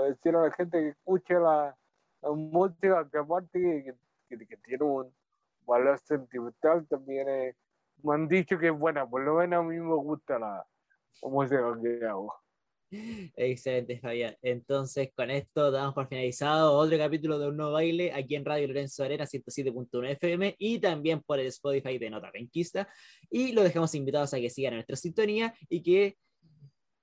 decir 0.02 0.34
a 0.36 0.42
la 0.42 0.50
gente 0.52 0.78
que 0.78 0.88
escuche 0.88 1.34
la, 1.34 1.76
música, 2.22 3.06
que 3.10 3.18
aparte 3.18 3.96
que, 4.28 4.56
tiene 4.64 4.84
un 4.84 5.14
valor 5.66 5.98
sentimental, 5.98 6.86
también 6.88 7.54
me 8.02 8.14
han 8.14 8.28
dicho 8.28 8.58
que 8.58 8.68
es 8.68 8.78
buena, 8.78 9.06
por 9.06 9.22
lo 9.22 9.34
menos 9.34 9.60
a 9.60 9.62
mí 9.62 9.78
me 9.78 9.94
gusta 9.94 10.38
la, 10.38 10.66
música 11.22 11.62
que 11.82 12.06
hago. 12.06 12.32
Excelente, 13.36 13.98
Fabián. 13.98 14.36
Entonces, 14.42 15.10
con 15.16 15.30
esto 15.30 15.70
damos 15.70 15.94
por 15.94 16.08
finalizado 16.08 16.74
otro 16.74 16.96
capítulo 16.96 17.38
de 17.38 17.48
Un 17.48 17.56
Nuevo 17.56 17.72
Baile 17.72 18.12
aquí 18.12 18.36
en 18.36 18.44
Radio 18.44 18.68
Lorenzo 18.68 19.02
Arena 19.02 19.24
107.1 19.24 20.10
FM 20.10 20.54
y 20.58 20.78
también 20.78 21.20
por 21.22 21.40
el 21.40 21.46
Spotify 21.46 21.98
de 21.98 22.10
Nota 22.10 22.30
Penquista. 22.30 22.88
Y 23.30 23.52
lo 23.52 23.62
dejamos 23.62 23.94
invitados 23.94 24.32
a 24.34 24.38
que 24.38 24.50
sigan 24.50 24.74
nuestra 24.74 24.96
sintonía 24.96 25.54
y 25.68 25.82
que 25.82 26.16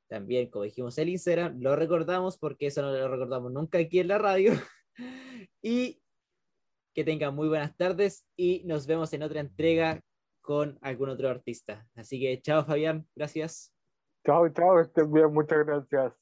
también, 0.07 0.49
como 0.49 0.66
dijimos 0.66 0.97
el 0.97 1.09
Instagram, 1.09 1.59
lo 1.62 1.76
recordamos 1.76 2.38
porque 2.38 2.68
eso 2.68 2.82
no 2.82 2.91
lo 2.91 3.07
recordamos 3.07 3.51
nunca 3.51 3.78
aquí 3.80 3.99
en 3.99 4.09
la 4.09 4.18
radio. 4.18 4.53
y 5.62 6.01
que 6.93 7.03
tengan 7.03 7.36
muy 7.36 7.47
buenas 7.47 7.76
tardes 7.78 8.26
y 8.36 8.64
nos 8.66 8.88
vemos 8.88 9.14
en 9.14 9.24
otra 9.24 9.39
entrega 9.39 10.01
con 10.41 10.78
algún 10.82 11.09
otro 11.09 11.30
artista. 11.30 11.88
Así 11.95 12.20
que 12.20 12.41
chao 12.41 12.66
Fabián, 12.66 13.07
gracias. 13.16 13.70
Chao, 14.26 14.49
chao, 14.49 14.80
estén 14.80 15.11
bien, 15.13 15.32
muchas 15.34 15.63
gracias. 15.65 16.20